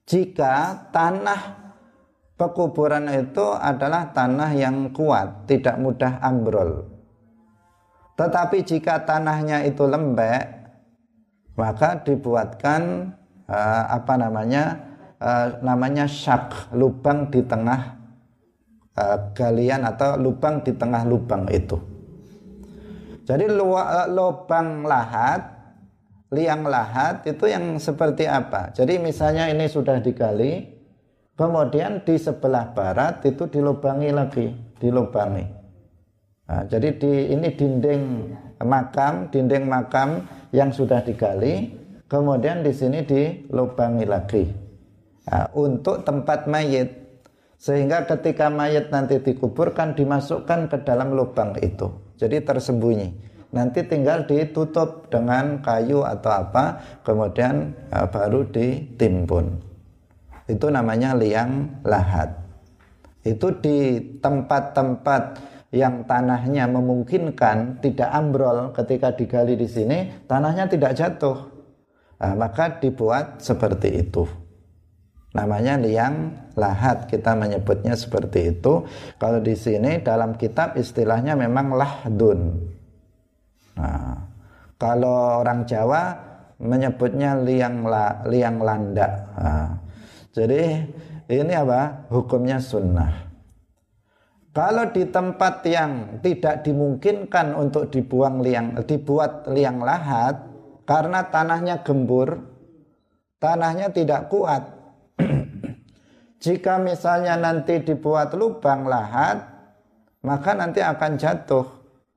jika 0.08 0.88
tanah 0.88 1.59
pekuburan 2.40 3.04
itu 3.12 3.52
adalah 3.52 4.16
tanah 4.16 4.56
yang 4.56 4.96
kuat, 4.96 5.44
tidak 5.44 5.76
mudah 5.76 6.16
ambrol. 6.24 6.88
Tetapi 8.16 8.64
jika 8.64 9.04
tanahnya 9.04 9.68
itu 9.68 9.84
lembek, 9.84 10.72
maka 11.60 12.00
dibuatkan 12.00 13.12
uh, 13.44 13.84
apa 13.92 14.16
namanya? 14.16 14.88
Uh, 15.20 15.60
namanya 15.60 16.08
syak, 16.08 16.72
lubang 16.72 17.28
di 17.28 17.44
tengah 17.44 18.00
uh, 18.96 19.36
galian 19.36 19.84
atau 19.84 20.16
lubang 20.16 20.64
di 20.64 20.72
tengah 20.72 21.04
lubang 21.04 21.44
itu. 21.52 21.76
Jadi 23.28 23.44
lubang 24.08 24.88
lahat, 24.88 25.44
liang 26.32 26.64
lahat 26.64 27.20
itu 27.28 27.52
yang 27.52 27.76
seperti 27.76 28.24
apa? 28.24 28.72
Jadi 28.72 28.96
misalnya 28.96 29.52
ini 29.52 29.68
sudah 29.68 30.00
digali, 30.00 30.69
Kemudian 31.40 32.04
di 32.04 32.20
sebelah 32.20 32.76
barat 32.76 33.24
itu 33.24 33.48
dilubangi 33.48 34.12
lagi, 34.12 34.52
dilubangi. 34.76 35.40
Nah, 36.44 36.68
jadi 36.68 36.92
di 37.00 37.32
ini 37.32 37.48
dinding 37.56 38.02
makam, 38.60 39.32
dinding 39.32 39.64
makam 39.64 40.28
yang 40.52 40.68
sudah 40.68 41.00
digali, 41.00 41.72
kemudian 42.12 42.60
di 42.60 42.76
sini 42.76 43.08
dilubangi 43.08 44.04
lagi. 44.04 44.44
Nah, 45.32 45.48
untuk 45.56 46.04
tempat 46.04 46.44
mayit 46.44 47.08
sehingga 47.56 48.04
ketika 48.04 48.52
mayit 48.52 48.92
nanti 48.92 49.16
dikuburkan 49.24 49.96
dimasukkan 49.96 50.68
ke 50.68 50.84
dalam 50.84 51.16
lubang 51.16 51.56
itu. 51.64 51.88
Jadi 52.20 52.44
tersembunyi. 52.44 53.32
Nanti 53.56 53.88
tinggal 53.88 54.28
ditutup 54.28 55.08
dengan 55.08 55.64
kayu 55.64 56.04
atau 56.04 56.36
apa, 56.36 56.84
kemudian 57.00 57.72
uh, 57.88 58.12
baru 58.12 58.44
ditimbun 58.44 59.69
itu 60.46 60.66
namanya 60.68 61.12
liang 61.16 61.82
lahat. 61.84 62.32
Itu 63.20 63.52
di 63.60 64.00
tempat-tempat 64.22 65.22
yang 65.70 66.02
tanahnya 66.08 66.66
memungkinkan 66.66 67.78
tidak 67.78 68.10
ambrol 68.10 68.74
ketika 68.74 69.14
digali 69.14 69.54
di 69.54 69.68
sini 69.70 70.26
tanahnya 70.26 70.66
tidak 70.66 70.96
jatuh. 70.96 71.46
Nah, 72.20 72.34
maka 72.36 72.80
dibuat 72.80 73.40
seperti 73.40 74.04
itu. 74.04 74.28
Namanya 75.30 75.78
liang 75.78 76.34
lahat 76.58 77.06
kita 77.06 77.38
menyebutnya 77.38 77.94
seperti 77.94 78.50
itu. 78.50 78.82
Kalau 79.16 79.38
di 79.38 79.54
sini 79.54 80.02
dalam 80.02 80.34
kitab 80.34 80.74
istilahnya 80.74 81.38
memang 81.38 81.70
lahdun. 81.70 82.60
Nah, 83.78 84.26
kalau 84.74 85.40
orang 85.46 85.64
Jawa 85.64 86.30
menyebutnya 86.60 87.40
liang 87.40 87.88
la, 87.88 88.20
liang 88.28 88.60
landa 88.60 89.08
nah, 89.32 89.68
jadi 90.30 90.86
ini 91.26 91.52
apa? 91.54 92.06
Hukumnya 92.10 92.62
sunnah. 92.62 93.30
Kalau 94.50 94.90
di 94.90 95.06
tempat 95.06 95.62
yang 95.66 96.18
tidak 96.26 96.66
dimungkinkan 96.66 97.54
untuk 97.54 97.86
dibuang 97.94 98.42
liang, 98.42 98.74
dibuat 98.82 99.46
liang 99.46 99.78
lahat 99.78 100.42
karena 100.82 101.22
tanahnya 101.30 101.86
gembur, 101.86 102.34
tanahnya 103.38 103.94
tidak 103.94 104.26
kuat. 104.26 104.62
Jika 106.42 106.82
misalnya 106.82 107.38
nanti 107.38 107.78
dibuat 107.78 108.34
lubang 108.34 108.90
lahat, 108.90 109.38
maka 110.26 110.50
nanti 110.58 110.82
akan 110.82 111.14
jatuh 111.14 111.66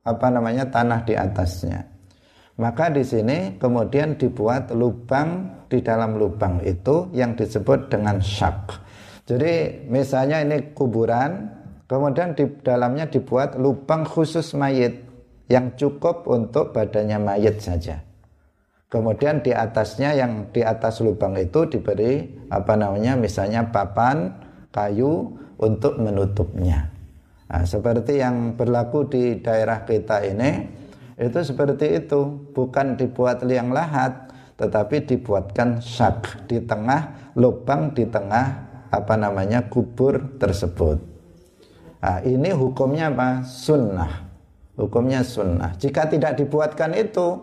apa 0.01 0.27
namanya 0.33 0.65
tanah 0.73 1.05
di 1.05 1.13
atasnya. 1.13 1.92
Maka 2.53 2.93
di 2.93 3.01
sini 3.01 3.57
kemudian 3.57 4.13
dibuat 4.13 4.69
lubang 4.69 5.63
di 5.65 5.81
dalam 5.81 6.21
lubang 6.21 6.61
itu 6.61 7.09
yang 7.09 7.33
disebut 7.33 7.89
dengan 7.89 8.21
syak. 8.21 8.77
Jadi 9.25 9.85
misalnya 9.89 10.43
ini 10.45 10.75
kuburan, 10.77 11.49
kemudian 11.89 12.37
di 12.37 12.45
dalamnya 12.61 13.09
dibuat 13.09 13.57
lubang 13.57 14.05
khusus 14.05 14.53
mayit 14.53 15.01
yang 15.49 15.73
cukup 15.73 16.29
untuk 16.29 16.77
badannya 16.77 17.17
mayit 17.17 17.57
saja. 17.57 18.05
Kemudian 18.85 19.41
di 19.41 19.49
atasnya 19.49 20.13
yang 20.13 20.53
di 20.53 20.61
atas 20.61 21.01
lubang 21.01 21.33
itu 21.41 21.65
diberi 21.65 22.29
apa 22.53 22.77
namanya 22.77 23.17
misalnya 23.17 23.65
papan 23.65 24.29
kayu 24.69 25.33
untuk 25.57 25.97
menutupnya. 25.97 26.93
Nah, 27.49 27.65
seperti 27.65 28.21
yang 28.21 28.53
berlaku 28.53 29.09
di 29.09 29.41
daerah 29.41 29.81
kita 29.85 30.21
ini, 30.25 30.82
itu 31.17 31.39
seperti 31.41 32.03
itu. 32.03 32.51
Bukan 32.53 32.97
dibuat 32.97 33.45
liang 33.45 33.73
lahat 33.73 34.33
tetapi 34.53 35.03
dibuatkan 35.09 35.81
syak 35.81 36.45
di 36.45 36.61
tengah 36.61 37.33
lubang 37.33 37.91
di 37.91 38.05
tengah 38.05 38.45
apa 38.93 39.15
namanya 39.17 39.65
kubur 39.65 40.37
tersebut. 40.37 41.01
Nah, 42.03 42.19
ini 42.21 42.53
hukumnya 42.53 43.09
apa? 43.09 43.41
Sunnah. 43.41 44.29
Hukumnya 44.77 45.25
sunnah. 45.25 45.73
Jika 45.77 46.09
tidak 46.09 46.37
dibuatkan 46.37 46.93
itu 46.93 47.41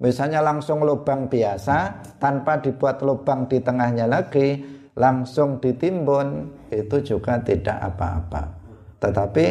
misalnya 0.00 0.44
langsung 0.44 0.84
lubang 0.84 1.28
biasa 1.28 2.04
tanpa 2.20 2.60
dibuat 2.60 3.00
lubang 3.00 3.48
di 3.48 3.60
tengahnya 3.60 4.08
lagi 4.08 4.60
langsung 4.96 5.60
ditimbun 5.62 6.52
itu 6.68 6.96
juga 7.00 7.40
tidak 7.40 7.78
apa-apa. 7.80 8.42
Tetapi 9.00 9.46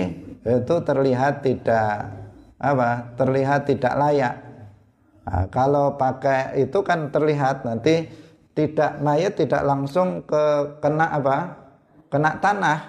itu 0.45 0.75
terlihat 0.85 1.41
tidak 1.41 2.18
apa? 2.59 3.15
Terlihat 3.15 3.71
tidak 3.71 3.95
layak. 3.95 4.35
Nah, 5.23 5.45
kalau 5.47 5.95
pakai 5.95 6.59
itu 6.59 6.83
kan 6.83 7.07
terlihat 7.09 7.63
nanti 7.63 8.11
tidak 8.53 8.99
mayat 8.99 9.39
tidak 9.39 9.63
langsung 9.63 10.27
ke 10.27 10.77
kena 10.83 11.07
apa? 11.15 11.37
Kena 12.09 12.41
tanah, 12.41 12.79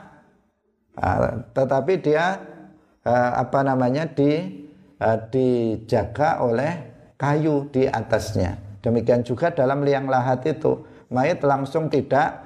nah, 0.97 1.45
tetapi 1.53 2.01
dia 2.01 2.41
eh, 3.05 3.31
apa 3.37 3.61
namanya 3.61 4.09
di 4.09 4.65
eh, 4.97 5.19
dijaga 5.29 6.41
oleh 6.41 6.73
kayu 7.21 7.69
di 7.69 7.85
atasnya. 7.85 8.57
Demikian 8.81 9.21
juga 9.21 9.53
dalam 9.53 9.85
liang 9.85 10.09
lahat 10.09 10.41
itu. 10.49 10.81
Mayat 11.13 11.45
langsung 11.45 11.93
tidak 11.93 12.41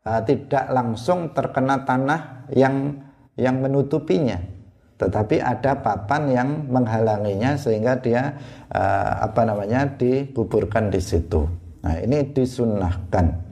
eh, 0.00 0.22
tidak 0.24 0.64
langsung 0.72 1.36
terkena 1.36 1.84
tanah 1.84 2.48
yang 2.56 3.04
yang 3.36 3.60
menutupinya 3.60 4.53
tetapi 4.94 5.42
ada 5.42 5.82
papan 5.82 6.22
yang 6.30 6.48
menghalanginya 6.70 7.58
sehingga 7.58 7.98
dia 7.98 8.38
uh, 8.70 9.26
apa 9.26 9.42
namanya 9.42 9.90
dikuburkan 9.98 10.90
di 10.90 11.02
situ. 11.02 11.42
Nah, 11.82 11.98
ini 12.00 12.30
disunahkan. 12.30 13.42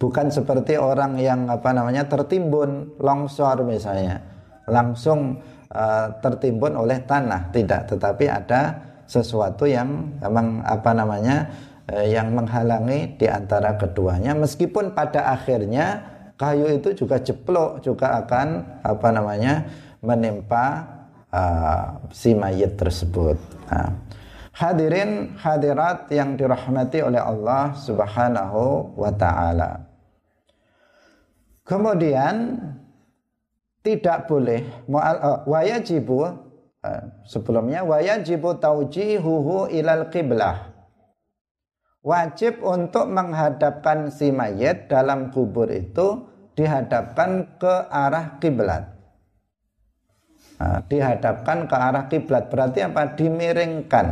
Bukan 0.00 0.32
seperti 0.32 0.80
orang 0.80 1.20
yang 1.20 1.50
apa 1.52 1.76
namanya 1.76 2.08
tertimbun 2.08 2.96
longsor 2.96 3.60
misalnya, 3.68 4.24
langsung 4.64 5.44
uh, 5.68 6.06
tertimbun 6.24 6.72
oleh 6.72 7.04
tanah, 7.04 7.52
tidak, 7.52 7.92
tetapi 7.92 8.24
ada 8.24 8.90
sesuatu 9.10 9.66
yang 9.66 10.14
memang 10.22 10.62
apa 10.62 10.94
namanya 10.94 11.50
uh, 11.90 12.06
yang 12.06 12.30
menghalangi 12.30 13.18
di 13.18 13.26
antara 13.26 13.74
keduanya 13.74 14.38
meskipun 14.38 14.94
pada 14.94 15.34
akhirnya 15.34 16.06
kayu 16.38 16.78
itu 16.78 16.94
juga 16.94 17.18
jeplok 17.18 17.82
juga 17.82 18.22
akan 18.22 18.78
apa 18.86 19.08
namanya 19.10 19.66
menimpa 20.00 20.84
uh, 21.32 22.00
si 22.12 22.32
mayit 22.36 22.76
tersebut. 22.76 23.36
Nah, 23.70 23.96
hadirin 24.52 25.36
hadirat 25.38 26.10
yang 26.12 26.36
dirahmati 26.36 27.04
oleh 27.04 27.20
Allah 27.20 27.72
Subhanahu 27.76 28.96
wa 28.96 29.12
taala. 29.14 29.88
Kemudian 31.64 32.58
tidak 33.80 34.28
boleh 34.28 34.66
uh, 34.90 35.46
wajibu 35.48 36.28
uh, 36.84 37.02
sebelumnya 37.24 37.86
wajibu 37.86 38.58
taujihuhu 38.58 39.72
ilal 39.72 40.12
qiblah 40.12 40.70
wajib 42.00 42.64
untuk 42.64 43.08
menghadapkan 43.12 44.08
si 44.08 44.32
mayat 44.32 44.88
dalam 44.88 45.28
kubur 45.28 45.68
itu 45.68 46.24
dihadapkan 46.56 47.60
ke 47.60 47.74
arah 47.88 48.40
kiblat 48.40 48.99
nah, 50.60 50.84
dihadapkan 50.84 51.64
ke 51.64 51.76
arah 51.76 52.04
kiblat. 52.12 52.52
Berarti 52.52 52.84
apa? 52.84 53.16
Dimiringkan 53.16 54.06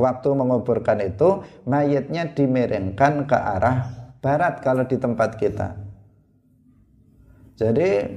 waktu 0.00 0.28
menguburkan 0.32 1.04
itu 1.04 1.44
mayatnya 1.68 2.32
dimiringkan 2.32 3.28
ke 3.28 3.36
arah 3.36 3.92
barat 4.24 4.64
kalau 4.64 4.88
di 4.88 4.96
tempat 4.96 5.36
kita. 5.36 5.76
Jadi 7.60 8.08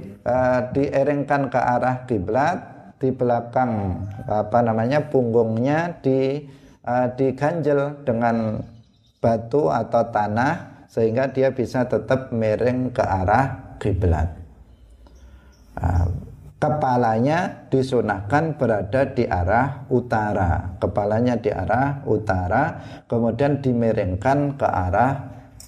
dieringkan 0.72 1.52
ke 1.52 1.60
arah 1.60 2.08
kiblat, 2.08 2.74
di 3.04 3.12
belakang 3.12 4.00
apa 4.24 4.64
namanya 4.64 5.12
punggungnya 5.12 6.00
di 6.00 6.48
uh, 6.88 7.12
diganjel 7.12 8.00
dengan 8.08 8.64
batu 9.20 9.68
atau 9.68 10.08
tanah 10.08 10.86
sehingga 10.88 11.28
dia 11.28 11.52
bisa 11.52 11.84
tetap 11.84 12.32
miring 12.32 12.88
ke 12.96 13.04
arah 13.04 13.76
kiblat. 13.76 14.32
Uh, 15.76 16.08
kepalanya 16.64 17.68
disunahkan 17.68 18.56
berada 18.56 19.04
di 19.12 19.28
arah 19.28 19.84
utara, 19.92 20.80
kepalanya 20.80 21.36
di 21.36 21.52
arah 21.52 22.00
utara, 22.08 22.80
kemudian 23.04 23.60
dimiringkan 23.60 24.56
ke 24.56 24.64
arah 24.64 25.12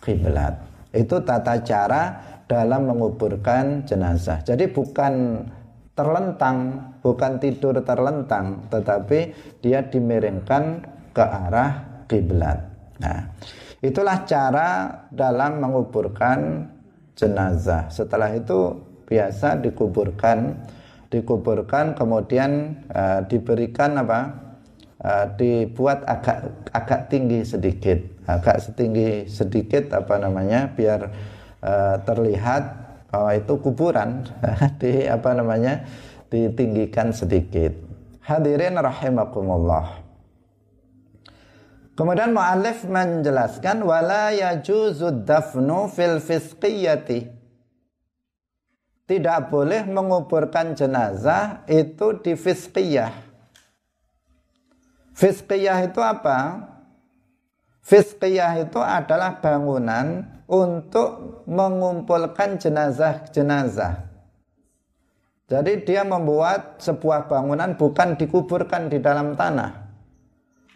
kiblat. 0.00 0.56
Itu 0.96 1.20
tata 1.20 1.60
cara 1.60 2.02
dalam 2.48 2.88
menguburkan 2.88 3.84
jenazah. 3.84 4.40
Jadi 4.40 4.72
bukan 4.72 5.44
terlentang, 5.92 6.80
bukan 7.04 7.32
tidur 7.44 7.76
terlentang, 7.84 8.64
tetapi 8.72 9.36
dia 9.60 9.84
dimiringkan 9.84 10.80
ke 11.12 11.24
arah 11.24 12.00
kiblat. 12.08 12.56
Nah, 13.04 13.36
itulah 13.84 14.24
cara 14.24 14.88
dalam 15.12 15.60
menguburkan 15.60 16.72
jenazah. 17.12 17.92
Setelah 17.92 18.32
itu 18.32 18.80
biasa 19.04 19.60
dikuburkan, 19.60 20.56
dikuburkan 21.10 21.94
kemudian 21.94 22.82
uh, 22.90 23.20
diberikan 23.26 23.98
apa? 24.00 24.46
Uh, 24.96 25.28
dibuat 25.36 26.02
agak 26.08 26.66
agak 26.72 27.12
tinggi 27.12 27.44
sedikit, 27.44 28.00
agak 28.24 28.64
setinggi 28.64 29.28
sedikit 29.28 29.92
apa 29.92 30.16
namanya 30.16 30.72
biar 30.72 31.12
uh, 31.60 32.00
terlihat 32.00 32.62
bahwa 33.12 33.30
itu 33.36 33.54
kuburan 33.60 34.24
di 34.80 35.04
apa 35.04 35.30
namanya 35.36 35.84
ditinggikan 36.32 37.12
sedikit. 37.12 37.76
Hadirin 38.26 38.74
rahimakumullah. 38.74 40.02
Kemudian 41.96 42.36
mu'alif 42.36 42.84
menjelaskan 42.84 43.80
wala 43.80 44.28
yajuzu 44.28 45.24
dafnu 45.24 45.88
fil 45.88 46.20
fisqiyati. 46.20 47.35
Tidak 49.06 49.38
boleh 49.54 49.86
menguburkan 49.86 50.74
jenazah 50.74 51.62
itu 51.70 52.18
di 52.18 52.34
fisqiyah. 52.34 53.14
Fisqiyah 55.14 55.78
itu 55.86 56.02
apa? 56.02 56.66
Fisqiyah 57.86 58.66
itu 58.66 58.82
adalah 58.82 59.38
bangunan 59.38 60.26
untuk 60.50 61.42
mengumpulkan 61.46 62.58
jenazah-jenazah. 62.58 64.06
Jadi 65.46 65.86
dia 65.86 66.02
membuat 66.02 66.82
sebuah 66.82 67.30
bangunan 67.30 67.78
bukan 67.78 68.18
dikuburkan 68.18 68.90
di 68.90 68.98
dalam 68.98 69.38
tanah. 69.38 69.86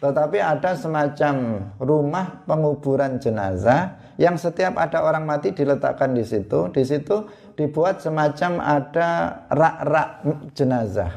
Tetapi 0.01 0.41
ada 0.41 0.73
semacam 0.73 1.67
rumah 1.77 2.41
penguburan 2.49 3.21
jenazah 3.21 4.00
yang 4.19 4.35
setiap 4.35 4.75
ada 4.75 5.03
orang 5.03 5.23
mati 5.23 5.55
diletakkan 5.55 6.11
di 6.11 6.23
situ. 6.25 6.67
Di 6.73 6.83
situ 6.83 7.27
dibuat 7.55 8.03
semacam 8.03 8.59
ada 8.59 9.09
rak-rak 9.47 10.09
jenazah. 10.55 11.11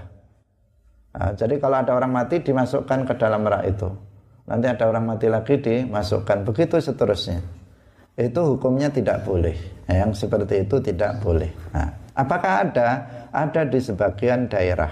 Nah, 1.14 1.30
jadi 1.34 1.58
kalau 1.62 1.78
ada 1.78 1.94
orang 1.94 2.10
mati 2.10 2.42
dimasukkan 2.42 3.06
ke 3.06 3.14
dalam 3.14 3.46
rak 3.46 3.64
itu. 3.70 3.88
Nanti 4.44 4.66
ada 4.68 4.84
orang 4.90 5.04
mati 5.08 5.26
lagi 5.30 5.56
dimasukkan. 5.56 6.44
Begitu 6.44 6.76
seterusnya 6.82 7.64
itu 8.14 8.40
hukumnya 8.54 8.90
tidak 8.94 9.26
boleh. 9.26 9.54
Yang 9.90 10.26
seperti 10.26 10.62
itu 10.62 10.78
tidak 10.78 11.18
boleh. 11.18 11.50
Nah, 11.74 11.90
apakah 12.14 12.66
ada? 12.66 12.88
Ada 13.34 13.66
di 13.66 13.82
sebagian 13.82 14.46
daerah. 14.46 14.90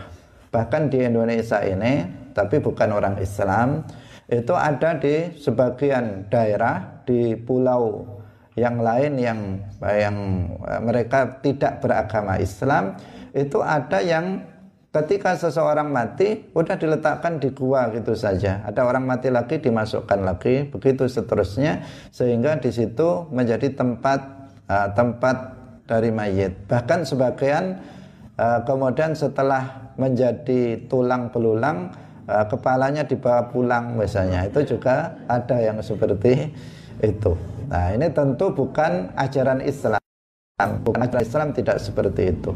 Bahkan 0.51 0.91
di 0.91 1.07
Indonesia 1.07 1.63
ini, 1.63 2.03
tapi 2.35 2.59
bukan 2.59 2.91
orang 2.93 3.17
Islam, 3.23 3.87
itu 4.27 4.53
ada 4.53 4.99
di 4.99 5.33
sebagian 5.39 6.29
daerah 6.29 6.92
di 7.05 7.35
pulau 7.39 8.05
yang 8.55 8.85
lain 8.85 9.17
yang 9.17 9.41
yang 9.81 10.17
mereka 10.85 11.41
tidak 11.41 11.81
beragama 11.81 12.37
Islam 12.37 13.01
itu 13.33 13.65
ada 13.65 14.05
yang 14.05 14.45
Ketika 14.93 15.33
seseorang 15.33 15.89
mati, 15.89 16.53
udah 16.53 16.77
diletakkan 16.77 17.41
di 17.41 17.49
gua 17.49 17.89
gitu 17.97 18.13
saja. 18.13 18.61
Ada 18.61 18.85
orang 18.85 19.09
mati 19.09 19.33
lagi 19.33 19.57
dimasukkan 19.57 20.21
lagi, 20.21 20.69
begitu 20.69 21.09
seterusnya 21.09 21.81
sehingga 22.13 22.61
di 22.61 22.69
situ 22.69 23.25
menjadi 23.33 23.73
tempat 23.73 24.21
uh, 24.69 24.93
tempat 24.93 25.57
dari 25.89 26.13
mayit. 26.13 26.69
Bahkan 26.69 27.09
sebagian 27.09 27.81
uh, 28.37 28.61
kemudian 28.69 29.17
setelah 29.17 29.97
menjadi 29.97 30.85
tulang 30.93 31.33
belulang, 31.33 31.89
uh, 32.29 32.45
kepalanya 32.45 33.09
dibawa 33.09 33.49
pulang 33.49 33.97
misalnya. 33.97 34.45
Itu 34.45 34.77
juga 34.77 35.25
ada 35.25 35.57
yang 35.57 35.81
seperti 35.81 36.53
itu. 37.03 37.37
Nah, 37.69 37.93
ini 37.93 38.09
tentu 38.15 38.55
bukan 38.55 39.13
ajaran 39.19 39.61
Islam. 39.61 40.01
Bukan 40.87 41.01
ajaran 41.05 41.25
Islam 41.27 41.49
tidak 41.53 41.83
seperti 41.83 42.31
itu. 42.31 42.53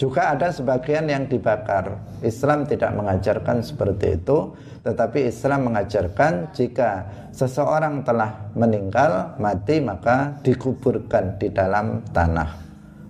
Juga 0.00 0.32
ada 0.32 0.48
sebagian 0.48 1.12
yang 1.12 1.28
dibakar. 1.28 1.92
Islam 2.24 2.64
tidak 2.64 2.96
mengajarkan 2.96 3.60
seperti 3.60 4.16
itu, 4.16 4.56
tetapi 4.80 5.28
Islam 5.28 5.68
mengajarkan 5.68 6.56
jika 6.56 7.04
seseorang 7.36 8.00
telah 8.00 8.48
meninggal, 8.56 9.36
mati 9.36 9.76
maka 9.84 10.40
dikuburkan 10.40 11.36
di 11.36 11.52
dalam 11.52 12.00
tanah. 12.16 12.50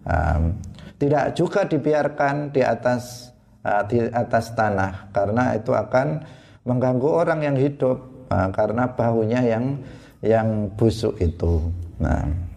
Um, 0.02 0.58
tidak 0.98 1.38
juga 1.38 1.62
dibiarkan 1.62 2.50
di 2.50 2.61
atas 2.66 3.30
uh, 3.64 3.86
di 3.86 4.04
atas 4.11 4.52
tanah 4.52 5.14
karena 5.14 5.56
itu 5.56 5.72
akan 5.72 6.20
mengganggu 6.66 7.08
orang 7.08 7.40
yang 7.46 7.56
hidup 7.56 8.28
uh, 8.28 8.50
karena 8.52 8.90
baunya 8.92 9.40
yang 9.46 9.80
yang 10.20 10.68
busuk 10.76 11.16
itu. 11.20 11.72
Nah, 12.00 12.50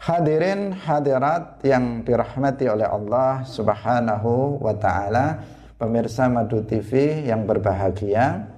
Hadirin 0.00 0.72
hadirat 0.72 1.60
yang 1.60 2.00
dirahmati 2.00 2.64
oleh 2.72 2.88
Allah 2.88 3.44
Subhanahu 3.44 4.56
wa 4.56 4.72
taala, 4.72 5.44
pemirsa 5.76 6.24
Madu 6.24 6.64
TV 6.64 7.20
yang 7.28 7.44
berbahagia. 7.44 8.48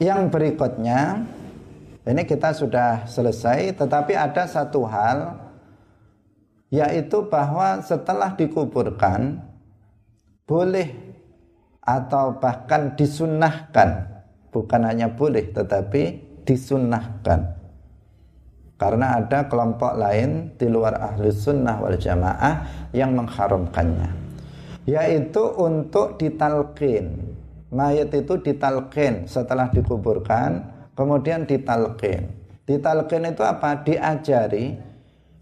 Yang 0.00 0.20
berikutnya 0.32 1.28
ini 2.08 2.24
kita 2.24 2.56
sudah 2.56 3.04
selesai 3.04 3.76
tetapi 3.76 4.16
ada 4.16 4.48
satu 4.48 4.88
hal 4.88 5.36
yaitu 6.72 7.28
bahwa 7.28 7.84
setelah 7.84 8.32
dikuburkan 8.32 9.36
boleh 10.48 10.90
atau 11.84 12.40
bahkan 12.40 12.96
disunahkan 12.96 14.09
bukan 14.50 14.86
hanya 14.86 15.14
boleh 15.14 15.50
tetapi 15.54 16.22
disunahkan 16.44 17.60
karena 18.80 19.20
ada 19.20 19.44
kelompok 19.44 19.92
lain 19.92 20.56
di 20.56 20.64
luar 20.64 20.96
ahli 20.96 21.28
sunnah 21.28 21.76
wal 21.84 22.00
jamaah 22.00 22.88
yang 22.96 23.12
mengharamkannya. 23.12 24.08
Yaitu 24.88 25.44
untuk 25.60 26.16
ditalkin 26.16 27.36
mayat 27.68 28.08
itu 28.16 28.40
ditalkin 28.40 29.28
setelah 29.28 29.68
dikuburkan 29.68 30.64
kemudian 30.96 31.44
ditalkin 31.44 32.32
ditalkin 32.64 33.28
itu 33.28 33.44
apa? 33.44 33.84
Diajari 33.84 34.80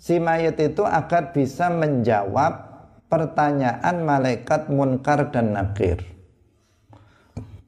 si 0.03 0.19
mayat 0.19 0.59
itu 0.59 0.83
agar 0.83 1.31
bisa 1.31 1.71
menjawab 1.71 2.67
pertanyaan 3.07 4.03
malaikat 4.03 4.67
munkar 4.67 5.31
dan 5.31 5.55
nakir 5.55 6.03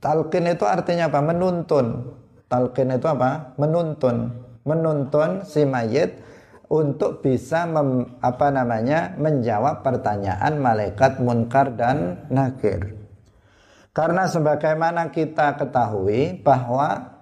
talqin 0.01 0.49
itu 0.49 0.65
artinya 0.67 1.13
apa? 1.13 1.21
Menuntun. 1.23 2.17
Talqin 2.51 2.91
itu 2.91 3.07
apa? 3.07 3.55
Menuntun. 3.61 4.35
Menuntun 4.67 5.47
si 5.47 5.63
mayit 5.65 6.19
untuk 6.71 7.21
bisa 7.21 7.67
mem, 7.67 8.19
apa 8.23 8.49
namanya 8.55 9.15
menjawab 9.19 9.83
pertanyaan 9.83 10.63
malaikat 10.63 11.19
munkar 11.19 11.75
dan 11.75 12.27
nakir. 12.31 12.95
Karena 13.91 14.31
sebagaimana 14.31 15.11
kita 15.11 15.59
ketahui 15.59 16.39
bahwa 16.47 17.19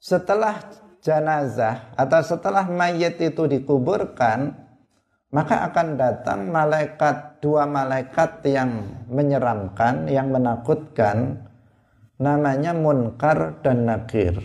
setelah 0.00 0.72
jenazah 1.04 1.92
atau 1.98 2.20
setelah 2.24 2.64
mayit 2.64 3.20
itu 3.20 3.44
dikuburkan, 3.44 4.56
maka 5.36 5.68
akan 5.68 6.00
datang 6.00 6.48
malaikat 6.48 7.44
dua 7.44 7.68
malaikat 7.68 8.40
yang 8.48 9.04
menyeramkan, 9.12 10.08
yang 10.08 10.32
menakutkan 10.32 11.44
namanya 12.22 12.70
munkar 12.70 13.58
dan 13.66 13.82
nakir. 13.82 14.38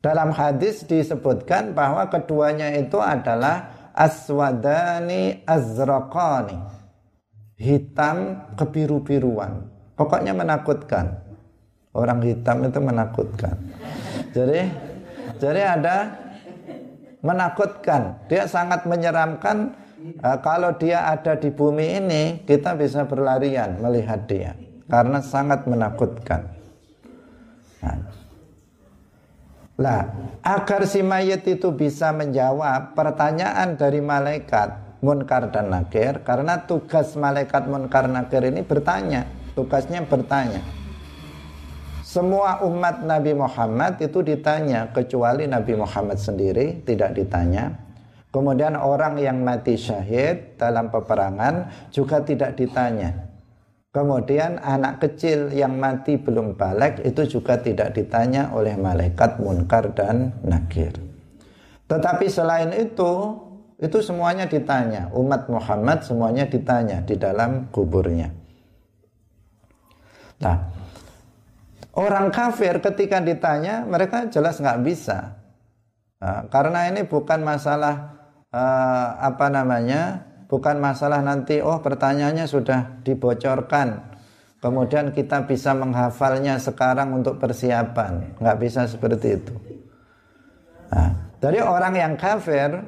Dalam 0.00 0.32
hadis 0.32 0.80
disebutkan 0.88 1.76
bahwa 1.76 2.08
keduanya 2.08 2.72
itu 2.72 2.96
adalah 2.96 3.92
aswadani 3.92 5.44
azraqani. 5.44 6.56
Hitam 7.60 8.48
kebiru-biruan. 8.56 9.68
Pokoknya 9.92 10.32
menakutkan. 10.32 11.20
Orang 11.92 12.24
hitam 12.24 12.64
itu 12.64 12.80
menakutkan. 12.80 13.60
Jadi 14.32 14.72
jadi 15.36 15.76
ada 15.76 15.96
menakutkan. 17.20 18.24
Dia 18.32 18.48
sangat 18.48 18.88
menyeramkan 18.88 19.76
uh, 20.24 20.38
kalau 20.40 20.72
dia 20.80 21.12
ada 21.12 21.36
di 21.36 21.52
bumi 21.52 22.00
ini 22.00 22.22
kita 22.48 22.72
bisa 22.72 23.04
berlarian 23.04 23.76
melihat 23.84 24.24
dia 24.24 24.56
karena 24.90 25.22
sangat 25.22 25.64
menakutkan. 25.70 26.50
Nah, 27.80 27.96
lah, 29.80 30.02
agar 30.44 30.84
si 30.84 31.00
mayat 31.00 31.40
itu 31.48 31.72
bisa 31.72 32.12
menjawab 32.12 32.92
pertanyaan 32.92 33.80
dari 33.80 34.04
malaikat 34.04 35.00
munkar 35.00 35.48
dan 35.48 35.72
nakir 35.72 36.20
karena 36.20 36.68
tugas 36.68 37.16
malaikat 37.16 37.64
munkar 37.64 38.04
nakir 38.04 38.44
ini 38.44 38.60
bertanya, 38.60 39.24
tugasnya 39.56 40.04
bertanya. 40.04 40.60
Semua 42.04 42.60
umat 42.66 43.06
Nabi 43.06 43.32
Muhammad 43.38 43.96
itu 44.02 44.20
ditanya 44.20 44.90
kecuali 44.90 45.46
Nabi 45.46 45.78
Muhammad 45.78 46.18
sendiri 46.18 46.82
tidak 46.82 47.16
ditanya. 47.16 47.70
Kemudian 48.34 48.74
orang 48.74 49.16
yang 49.16 49.40
mati 49.46 49.78
syahid 49.78 50.58
dalam 50.58 50.90
peperangan 50.92 51.88
juga 51.88 52.20
tidak 52.20 52.58
ditanya. 52.58 53.29
Kemudian 53.90 54.62
anak 54.62 55.02
kecil 55.02 55.50
yang 55.50 55.74
mati 55.74 56.14
belum 56.14 56.54
balik 56.54 57.02
itu 57.02 57.26
juga 57.26 57.58
tidak 57.58 57.90
ditanya 57.98 58.54
oleh 58.54 58.78
malaikat 58.78 59.42
munkar 59.42 59.90
dan 59.90 60.30
nakir. 60.46 60.94
Tetapi 61.90 62.30
selain 62.30 62.70
itu, 62.70 63.34
itu 63.82 63.98
semuanya 63.98 64.46
ditanya. 64.46 65.10
Umat 65.10 65.50
Muhammad 65.50 66.06
semuanya 66.06 66.46
ditanya 66.46 67.02
di 67.02 67.18
dalam 67.18 67.66
kuburnya. 67.74 68.30
Nah, 70.38 70.56
orang 71.98 72.30
kafir 72.30 72.78
ketika 72.78 73.18
ditanya 73.18 73.82
mereka 73.82 74.30
jelas 74.30 74.62
nggak 74.62 74.86
bisa. 74.86 75.34
Nah, 76.22 76.46
karena 76.46 76.86
ini 76.94 77.02
bukan 77.02 77.42
masalah 77.42 78.22
uh, 78.54 79.18
apa 79.18 79.50
namanya 79.50 80.29
bukan 80.50 80.82
masalah 80.82 81.22
nanti 81.22 81.62
oh 81.62 81.78
pertanyaannya 81.78 82.50
sudah 82.50 83.00
dibocorkan. 83.06 84.10
Kemudian 84.60 85.14
kita 85.16 85.48
bisa 85.48 85.72
menghafalnya 85.72 86.60
sekarang 86.60 87.16
untuk 87.16 87.40
persiapan. 87.40 88.36
Nggak 88.36 88.58
bisa 88.60 88.84
seperti 88.84 89.40
itu. 89.40 89.54
Nah, 90.92 91.32
dari 91.40 91.62
orang 91.62 91.96
yang 91.96 92.12
kafir 92.18 92.82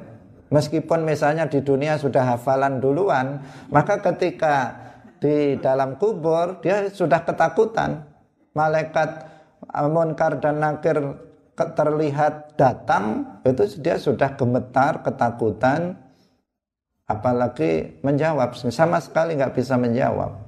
meskipun 0.53 1.01
misalnya 1.01 1.49
di 1.49 1.65
dunia 1.65 1.97
sudah 1.97 2.37
hafalan 2.37 2.77
duluan 2.77 3.41
maka 3.73 4.03
ketika 4.05 4.77
di 5.17 5.57
dalam 5.57 5.95
kubur 5.97 6.59
dia 6.59 6.91
sudah 6.91 7.23
ketakutan. 7.23 8.05
Malaikat 8.53 9.09
munkar 9.89 10.37
dan 10.37 10.61
nakir 10.61 11.01
terlihat 11.57 12.53
datang 12.53 13.25
itu 13.41 13.65
dia 13.81 13.97
sudah 13.97 14.37
gemetar 14.37 15.01
ketakutan 15.01 16.02
apalagi 17.07 17.99
menjawab. 18.03 18.55
Sama 18.55 18.99
sekali 19.03 19.35
nggak 19.35 19.55
bisa 19.55 19.75
menjawab. 19.75 20.39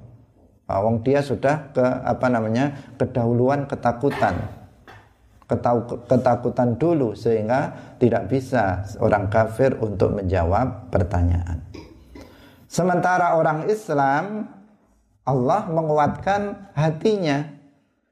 Wong 0.66 1.06
dia 1.06 1.22
sudah 1.22 1.70
ke 1.76 1.86
apa 1.86 2.26
namanya 2.26 2.98
kedahuluan 2.98 3.70
ketakutan. 3.70 4.66
Ketakutan 6.10 6.82
dulu 6.82 7.14
sehingga 7.14 7.94
tidak 8.02 8.34
bisa 8.34 8.82
orang 8.98 9.30
kafir 9.30 9.78
untuk 9.78 10.18
menjawab 10.18 10.90
pertanyaan. 10.90 11.62
Sementara 12.66 13.38
orang 13.38 13.70
Islam 13.70 14.50
Allah 15.22 15.70
menguatkan 15.70 16.74
hatinya. 16.74 17.46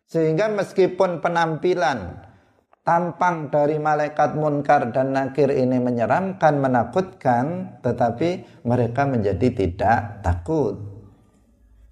Sehingga 0.06 0.46
meskipun 0.46 1.26
penampilan 1.26 2.22
tampang 2.84 3.48
dari 3.48 3.80
malaikat 3.80 4.36
munkar 4.36 4.92
dan 4.92 5.16
nakir 5.16 5.48
ini 5.50 5.80
menyeramkan, 5.80 6.60
menakutkan, 6.60 7.80
tetapi 7.80 8.62
mereka 8.68 9.08
menjadi 9.08 9.48
tidak 9.56 10.20
takut. 10.20 10.76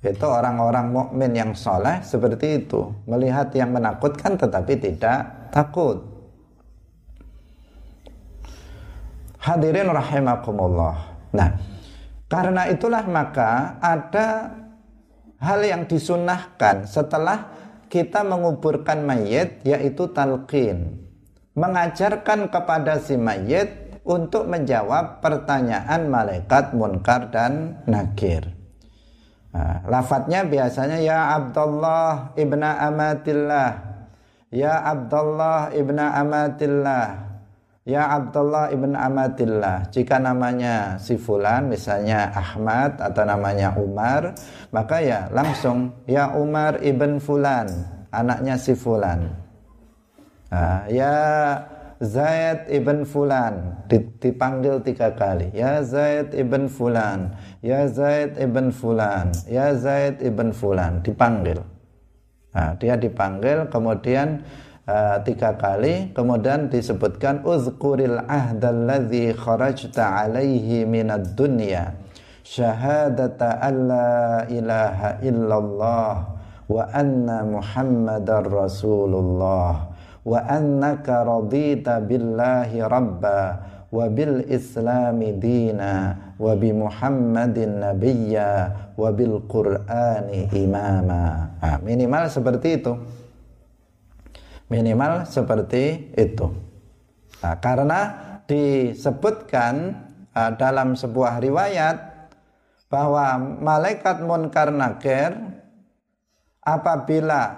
Itu 0.04 0.28
orang-orang 0.28 0.92
mukmin 0.92 1.32
yang 1.32 1.52
soleh 1.56 2.04
seperti 2.04 2.68
itu, 2.68 2.92
melihat 3.08 3.48
yang 3.56 3.72
menakutkan 3.72 4.36
tetapi 4.36 4.74
tidak 4.78 5.52
takut. 5.56 6.04
Hadirin 9.42 9.90
rahimakumullah. 9.90 10.96
Nah, 11.34 11.50
karena 12.28 12.68
itulah 12.70 13.08
maka 13.08 13.80
ada 13.80 14.54
hal 15.42 15.60
yang 15.66 15.88
disunahkan 15.90 16.86
setelah 16.86 17.61
kita 17.92 18.24
menguburkan 18.24 19.04
mayit 19.04 19.60
yaitu 19.68 20.08
talqin. 20.16 21.04
Mengajarkan 21.52 22.48
kepada 22.48 23.04
si 23.04 23.20
mayit 23.20 24.00
untuk 24.08 24.48
menjawab 24.48 25.20
pertanyaan 25.20 26.08
malaikat 26.08 26.72
munkar 26.72 27.28
dan 27.28 27.84
nakir. 27.84 28.48
Nah, 29.52 29.84
lafadznya 29.84 30.48
biasanya 30.48 31.04
ya 31.04 31.36
Abdullah 31.36 32.32
ibna 32.40 32.80
amatillah. 32.88 33.72
Ya 34.48 34.80
Abdullah 34.80 35.76
ibna 35.76 36.16
amatillah 36.16 37.31
Ya 37.82 38.14
Abdullah 38.14 38.70
ibn 38.70 38.94
Amatillah 38.94 39.90
Jika 39.90 40.22
namanya 40.22 41.02
si 41.02 41.18
Fulan 41.18 41.66
Misalnya 41.66 42.30
Ahmad 42.30 43.02
atau 43.02 43.26
namanya 43.26 43.74
Umar 43.74 44.38
Maka 44.70 45.02
ya 45.02 45.26
langsung 45.34 45.90
Ya 46.06 46.30
Umar 46.38 46.78
ibn 46.86 47.18
Fulan 47.18 47.66
Anaknya 48.12 48.60
si 48.60 48.78
Fulan. 48.78 49.34
Nah, 50.54 50.86
Ya 50.94 51.16
Zaid 51.98 52.70
ibn 52.70 53.02
Fulan 53.02 53.82
Dipanggil 53.90 54.84
tiga 54.86 55.18
kali. 55.18 55.50
Ya 55.50 55.82
Zaid 55.82 56.38
ibn 56.38 56.70
Fulan 56.70 57.34
Ya 57.66 57.90
Zaid 57.90 58.38
ibn 58.38 58.70
Fulan 58.70 59.34
Ya 59.50 59.74
Zaid 59.74 60.22
ibn 60.22 60.54
Fulan 60.54 61.02
Dipanggil. 61.02 61.58
Nah, 62.54 62.78
Dia 62.78 62.94
dipanggil 62.94 63.66
kemudian 63.74 64.46
uh, 64.88 65.18
tiga 65.26 65.58
kali 65.58 66.14
kemudian 66.16 66.72
disebutkan 66.72 67.46
uzkuril 67.46 68.22
ahdalladzi 68.26 69.36
kharajta 69.38 70.26
alaihi 70.26 70.86
minad 70.88 71.38
dunya 71.38 71.98
syahadata 72.42 73.62
alla 73.62 74.46
ilaha 74.50 75.22
illallah 75.22 76.14
wa 76.72 76.84
anna 76.96 77.44
muhammadar 77.46 78.48
rasulullah 78.48 79.92
wa 80.22 80.38
annaka 80.46 81.26
radita 81.26 81.98
billahi 82.02 82.82
rabba 82.86 83.40
wa 83.92 84.08
bil 84.08 84.48
islami 84.48 85.36
dina 85.36 86.16
wa 86.40 86.56
bi 86.56 86.72
muhammadin 86.72 87.84
nabiyya 87.84 88.50
wa 88.96 89.12
bil 89.12 89.44
qur'ani 89.52 90.48
imama. 90.56 91.52
Nah, 91.60 91.78
minimal 91.84 92.32
seperti 92.32 92.80
itu 92.80 92.96
Minimal 94.72 95.28
seperti 95.28 96.16
itu. 96.16 96.48
Nah, 97.44 97.60
karena 97.60 98.02
disebutkan 98.48 100.00
uh, 100.32 100.52
dalam 100.56 100.96
sebuah 100.96 101.44
riwayat 101.44 101.98
bahwa 102.92 103.40
malaikat 103.40 104.24
munkar 104.24 104.72
nakir 104.72 105.32
apabila 106.60 107.56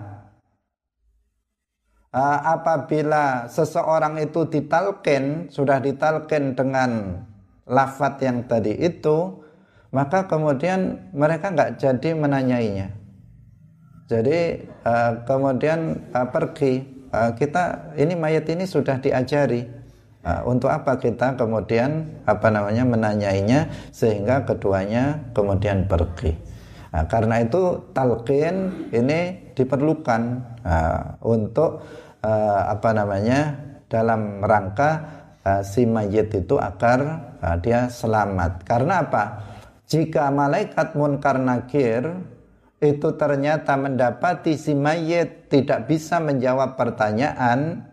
uh, 2.14 2.40
apabila 2.54 3.50
seseorang 3.50 4.22
itu 4.22 4.46
ditalkin 4.46 5.50
sudah 5.50 5.82
ditalkin 5.82 6.54
dengan 6.54 7.22
lafat 7.66 8.22
yang 8.22 8.46
tadi 8.46 8.78
itu 8.78 9.42
maka 9.90 10.30
kemudian 10.30 11.10
mereka 11.18 11.50
nggak 11.50 11.82
jadi 11.82 12.10
menanyainya 12.14 12.94
jadi 14.06 14.70
uh, 14.86 15.26
kemudian 15.26 16.14
uh, 16.14 16.30
pergi 16.30 16.93
uh, 17.14 17.32
kita 17.38 17.94
ini 17.96 18.18
mayat 18.18 18.50
ini 18.50 18.66
sudah 18.66 18.98
diajari 18.98 19.70
uh, 20.26 20.42
untuk 20.50 20.74
apa 20.74 20.98
kita 20.98 21.38
kemudian 21.38 22.20
apa 22.26 22.50
namanya 22.50 22.84
menanyainya 22.84 23.70
sehingga 23.94 24.44
keduanya 24.50 25.30
kemudian 25.38 25.86
pergi. 25.86 26.34
Nah, 26.94 27.10
karena 27.10 27.42
itu 27.42 27.90
talqin 27.94 28.90
ini 28.94 29.50
diperlukan 29.58 30.22
uh, 30.62 31.18
untuk 31.26 31.86
uh, 32.22 32.62
apa 32.70 32.90
namanya 32.94 33.58
dalam 33.90 34.46
rangka 34.46 35.02
uh, 35.42 35.62
si 35.66 35.90
mayit 35.90 36.30
itu 36.34 36.58
agar 36.62 37.34
uh, 37.42 37.58
dia 37.58 37.90
selamat. 37.90 38.62
Karena 38.66 39.02
apa? 39.06 39.24
Jika 39.90 40.30
malaikat 40.30 40.94
munkar 40.94 41.38
nakir 41.38 42.14
itu 42.84 43.16
ternyata 43.16 43.80
mendapati 43.80 44.60
si 44.60 44.76
mayit 44.76 45.48
tidak 45.48 45.88
bisa 45.88 46.20
menjawab 46.20 46.76
pertanyaan, 46.76 47.88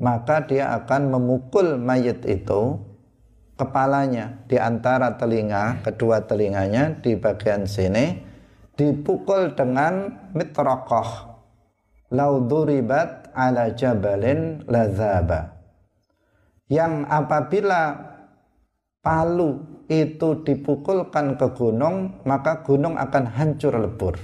maka 0.00 0.48
dia 0.48 0.72
akan 0.80 1.12
memukul 1.12 1.76
mayit 1.76 2.24
itu 2.24 2.80
kepalanya 3.60 4.40
di 4.48 4.56
antara 4.56 5.20
telinga, 5.20 5.84
kedua 5.84 6.24
telinganya 6.24 6.96
di 7.04 7.20
bagian 7.20 7.68
sini 7.68 8.24
dipukul 8.80 9.52
dengan 9.52 10.08
mitrokoh 10.32 11.28
lauduribat 12.08 13.36
ala 13.36 13.76
jabalin 13.76 14.64
lazaba. 14.64 15.52
Yang 16.72 17.04
apabila 17.12 17.80
palu 19.04 19.67
itu 19.88 20.44
dipukulkan 20.44 21.40
ke 21.40 21.48
gunung 21.56 22.22
maka 22.28 22.60
gunung 22.62 22.94
akan 23.00 23.24
hancur 23.32 23.74
lebur 23.74 24.14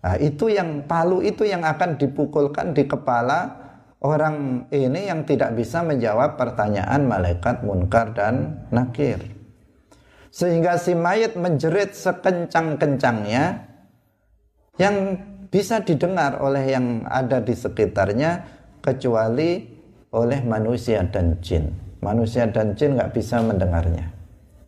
nah, 0.00 0.16
itu 0.16 0.48
yang 0.48 0.86
palu 0.86 1.20
itu 1.20 1.42
yang 1.42 1.66
akan 1.66 1.98
dipukulkan 1.98 2.70
di 2.72 2.86
kepala 2.86 3.62
orang 4.02 4.66
ini 4.74 5.06
yang 5.06 5.22
tidak 5.22 5.54
bisa 5.54 5.80
menjawab 5.86 6.34
pertanyaan 6.34 7.06
malaikat 7.06 7.62
munkar 7.62 8.10
dan 8.12 8.66
nakir. 8.74 9.22
Sehingga 10.32 10.76
si 10.76 10.98
mayat 10.98 11.38
menjerit 11.38 11.94
sekencang-kencangnya 11.94 13.68
yang 14.80 14.96
bisa 15.52 15.84
didengar 15.84 16.40
oleh 16.40 16.64
yang 16.72 17.04
ada 17.06 17.38
di 17.38 17.52
sekitarnya 17.52 18.42
kecuali 18.80 19.62
oleh 20.12 20.40
manusia 20.42 21.04
dan 21.06 21.38
jin. 21.44 21.70
Manusia 22.02 22.48
dan 22.50 22.74
jin 22.74 22.98
nggak 22.98 23.12
bisa 23.14 23.38
mendengarnya. 23.44 24.21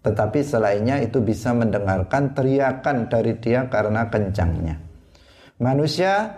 Tetapi 0.04 0.44
selainnya 0.44 1.00
itu 1.00 1.24
bisa 1.24 1.56
mendengarkan 1.56 2.36
teriakan 2.36 3.08
dari 3.08 3.40
dia 3.40 3.64
karena 3.72 4.04
kencangnya. 4.12 4.76
Manusia 5.64 6.28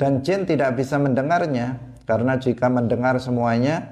dan 0.00 0.24
jin 0.24 0.48
tidak 0.48 0.80
bisa 0.80 0.96
mendengarnya 0.96 1.76
karena 2.08 2.40
jika 2.40 2.72
mendengar 2.72 3.20
semuanya, 3.20 3.84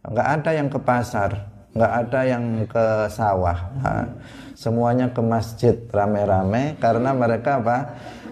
nggak 0.00 0.28
ada 0.40 0.50
yang 0.56 0.68
ke 0.72 0.80
pasar, 0.80 1.30
nggak 1.76 1.92
ada 1.92 2.20
yang 2.24 2.44
ke 2.64 2.84
sawah. 3.12 3.58
Nah, 3.78 4.06
semuanya 4.56 5.12
ke 5.12 5.20
masjid 5.20 5.76
rame-rame 5.92 6.80
karena 6.80 7.12
mereka 7.12 7.60
apa? 7.60 7.78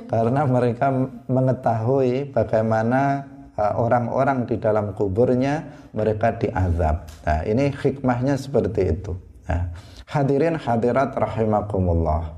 Karena 0.08 0.48
mereka 0.48 0.88
mengetahui 1.28 2.32
bagaimana 2.32 3.28
orang-orang 3.56 4.48
di 4.48 4.56
dalam 4.56 4.96
kuburnya 4.96 5.60
mereka 5.92 6.34
diazab. 6.40 7.04
Nah, 7.28 7.40
ini 7.44 7.68
hikmahnya 7.68 8.40
seperti 8.40 8.96
itu. 8.96 9.12
Nah, 9.48 9.68
hadirin 10.12 10.60
hadirat 10.60 11.16
rahimakumullah. 11.16 12.36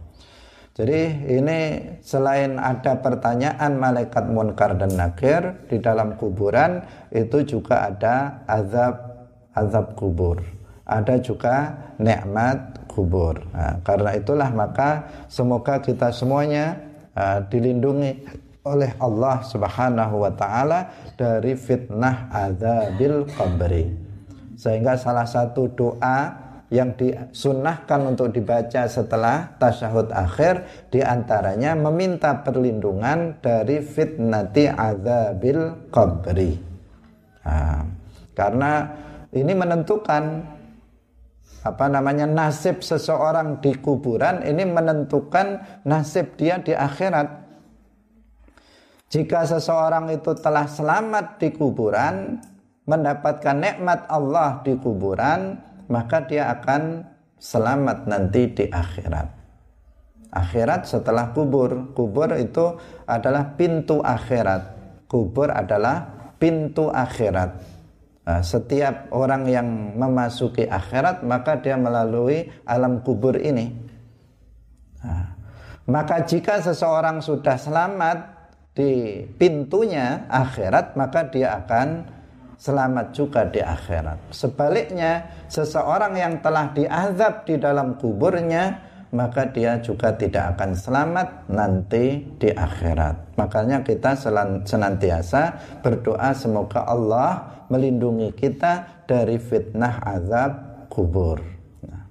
Jadi 0.74 1.30
ini 1.38 1.58
selain 2.02 2.58
ada 2.58 2.98
pertanyaan 2.98 3.78
malaikat 3.78 4.26
munkar 4.26 4.74
dan 4.74 4.98
nakir 4.98 5.66
di 5.70 5.78
dalam 5.78 6.18
kuburan 6.18 6.82
itu 7.14 7.46
juga 7.46 7.90
ada 7.90 8.42
azab 8.46 8.98
azab 9.54 9.94
kubur. 9.94 10.42
Ada 10.82 11.22
juga 11.22 11.70
nikmat 12.02 12.90
kubur. 12.90 13.38
Nah, 13.54 13.78
karena 13.86 14.18
itulah 14.18 14.50
maka 14.50 15.06
semoga 15.30 15.78
kita 15.78 16.10
semuanya 16.10 16.74
uh, 17.14 17.38
dilindungi 17.46 18.42
oleh 18.66 18.98
Allah 18.98 19.46
Subhanahu 19.46 20.26
wa 20.26 20.32
taala 20.34 20.90
dari 21.14 21.54
fitnah 21.54 22.34
azabil 22.34 23.30
qabri. 23.30 23.94
Sehingga 24.58 24.98
salah 24.98 25.26
satu 25.26 25.70
doa 25.70 26.43
yang 26.74 26.98
disunahkan 26.98 28.02
untuk 28.02 28.34
dibaca 28.34 28.90
setelah 28.90 29.54
tasyahud 29.62 30.10
akhir 30.10 30.66
di 30.90 30.98
antaranya 30.98 31.78
meminta 31.78 32.42
perlindungan 32.42 33.38
dari 33.38 33.78
fitnati 33.78 34.66
azabil 34.66 35.94
qabri. 35.94 36.58
Nah, 37.46 37.86
karena 38.34 38.90
ini 39.30 39.54
menentukan 39.54 40.42
apa 41.62 41.86
namanya 41.86 42.26
nasib 42.26 42.82
seseorang 42.82 43.62
di 43.62 43.78
kuburan 43.78 44.42
ini 44.42 44.66
menentukan 44.66 45.62
nasib 45.86 46.34
dia 46.34 46.58
di 46.58 46.74
akhirat. 46.74 47.46
Jika 49.14 49.46
seseorang 49.46 50.10
itu 50.10 50.34
telah 50.42 50.66
selamat 50.66 51.38
di 51.38 51.54
kuburan 51.54 52.42
mendapatkan 52.84 53.56
nikmat 53.56 54.10
Allah 54.10 54.58
di 54.66 54.74
kuburan 54.74 55.56
maka 55.88 56.24
dia 56.24 56.50
akan 56.52 57.04
selamat 57.38 58.08
nanti 58.08 58.42
di 58.52 58.64
akhirat. 58.68 59.28
Akhirat 60.34 60.90
setelah 60.90 61.30
kubur. 61.30 61.94
Kubur 61.94 62.34
itu 62.34 62.74
adalah 63.06 63.54
pintu 63.54 64.02
akhirat. 64.02 64.62
Kubur 65.06 65.52
adalah 65.52 66.10
pintu 66.42 66.90
akhirat. 66.90 67.50
Nah, 68.24 68.40
setiap 68.40 69.12
orang 69.12 69.44
yang 69.44 69.68
memasuki 70.00 70.64
akhirat 70.64 71.20
maka 71.22 71.60
dia 71.60 71.76
melalui 71.76 72.48
alam 72.64 73.04
kubur 73.04 73.36
ini. 73.36 73.68
Nah, 75.04 75.36
maka 75.84 76.24
jika 76.24 76.64
seseorang 76.64 77.20
sudah 77.20 77.60
selamat 77.60 78.18
di 78.72 79.22
pintunya 79.36 80.24
akhirat 80.32 80.96
maka 80.96 81.28
dia 81.28 81.60
akan 81.62 82.08
selamat 82.58 83.06
juga 83.14 83.46
di 83.46 83.60
akhirat. 83.60 84.30
Sebaliknya, 84.34 85.26
seseorang 85.50 86.14
yang 86.18 86.40
telah 86.40 86.70
diazab 86.74 87.46
di 87.46 87.58
dalam 87.58 87.98
kuburnya, 87.98 88.94
maka 89.14 89.46
dia 89.46 89.78
juga 89.78 90.10
tidak 90.18 90.58
akan 90.58 90.74
selamat 90.74 91.46
nanti 91.46 92.26
di 92.34 92.50
akhirat. 92.50 93.38
Makanya 93.38 93.86
kita 93.86 94.18
senantiasa 94.66 95.42
berdoa 95.86 96.34
semoga 96.34 96.82
Allah 96.82 97.62
melindungi 97.70 98.34
kita 98.34 99.06
dari 99.06 99.38
fitnah 99.38 100.02
azab 100.02 100.52
kubur. 100.90 101.38
Nah. 101.86 102.10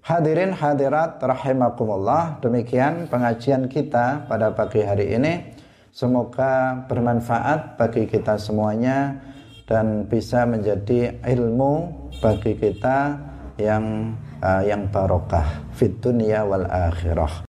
Hadirin 0.00 0.56
hadirat 0.56 1.20
rahimakumullah, 1.20 2.40
demikian 2.40 3.06
pengajian 3.12 3.68
kita 3.68 4.24
pada 4.24 4.56
pagi 4.56 4.80
hari 4.80 5.12
ini. 5.12 5.52
Semoga 5.94 6.82
bermanfaat 6.90 7.78
bagi 7.78 8.10
kita 8.10 8.34
semuanya 8.34 9.22
dan 9.64 10.04
bisa 10.06 10.44
menjadi 10.44 11.18
ilmu 11.24 11.72
bagi 12.20 12.54
kita 12.54 13.16
yang 13.56 14.14
uh, 14.44 14.62
yang 14.62 14.86
barokah 14.92 15.64
fit 15.72 15.98
dunia 15.98 16.44
wal 16.44 16.66
akhirah 16.68 17.34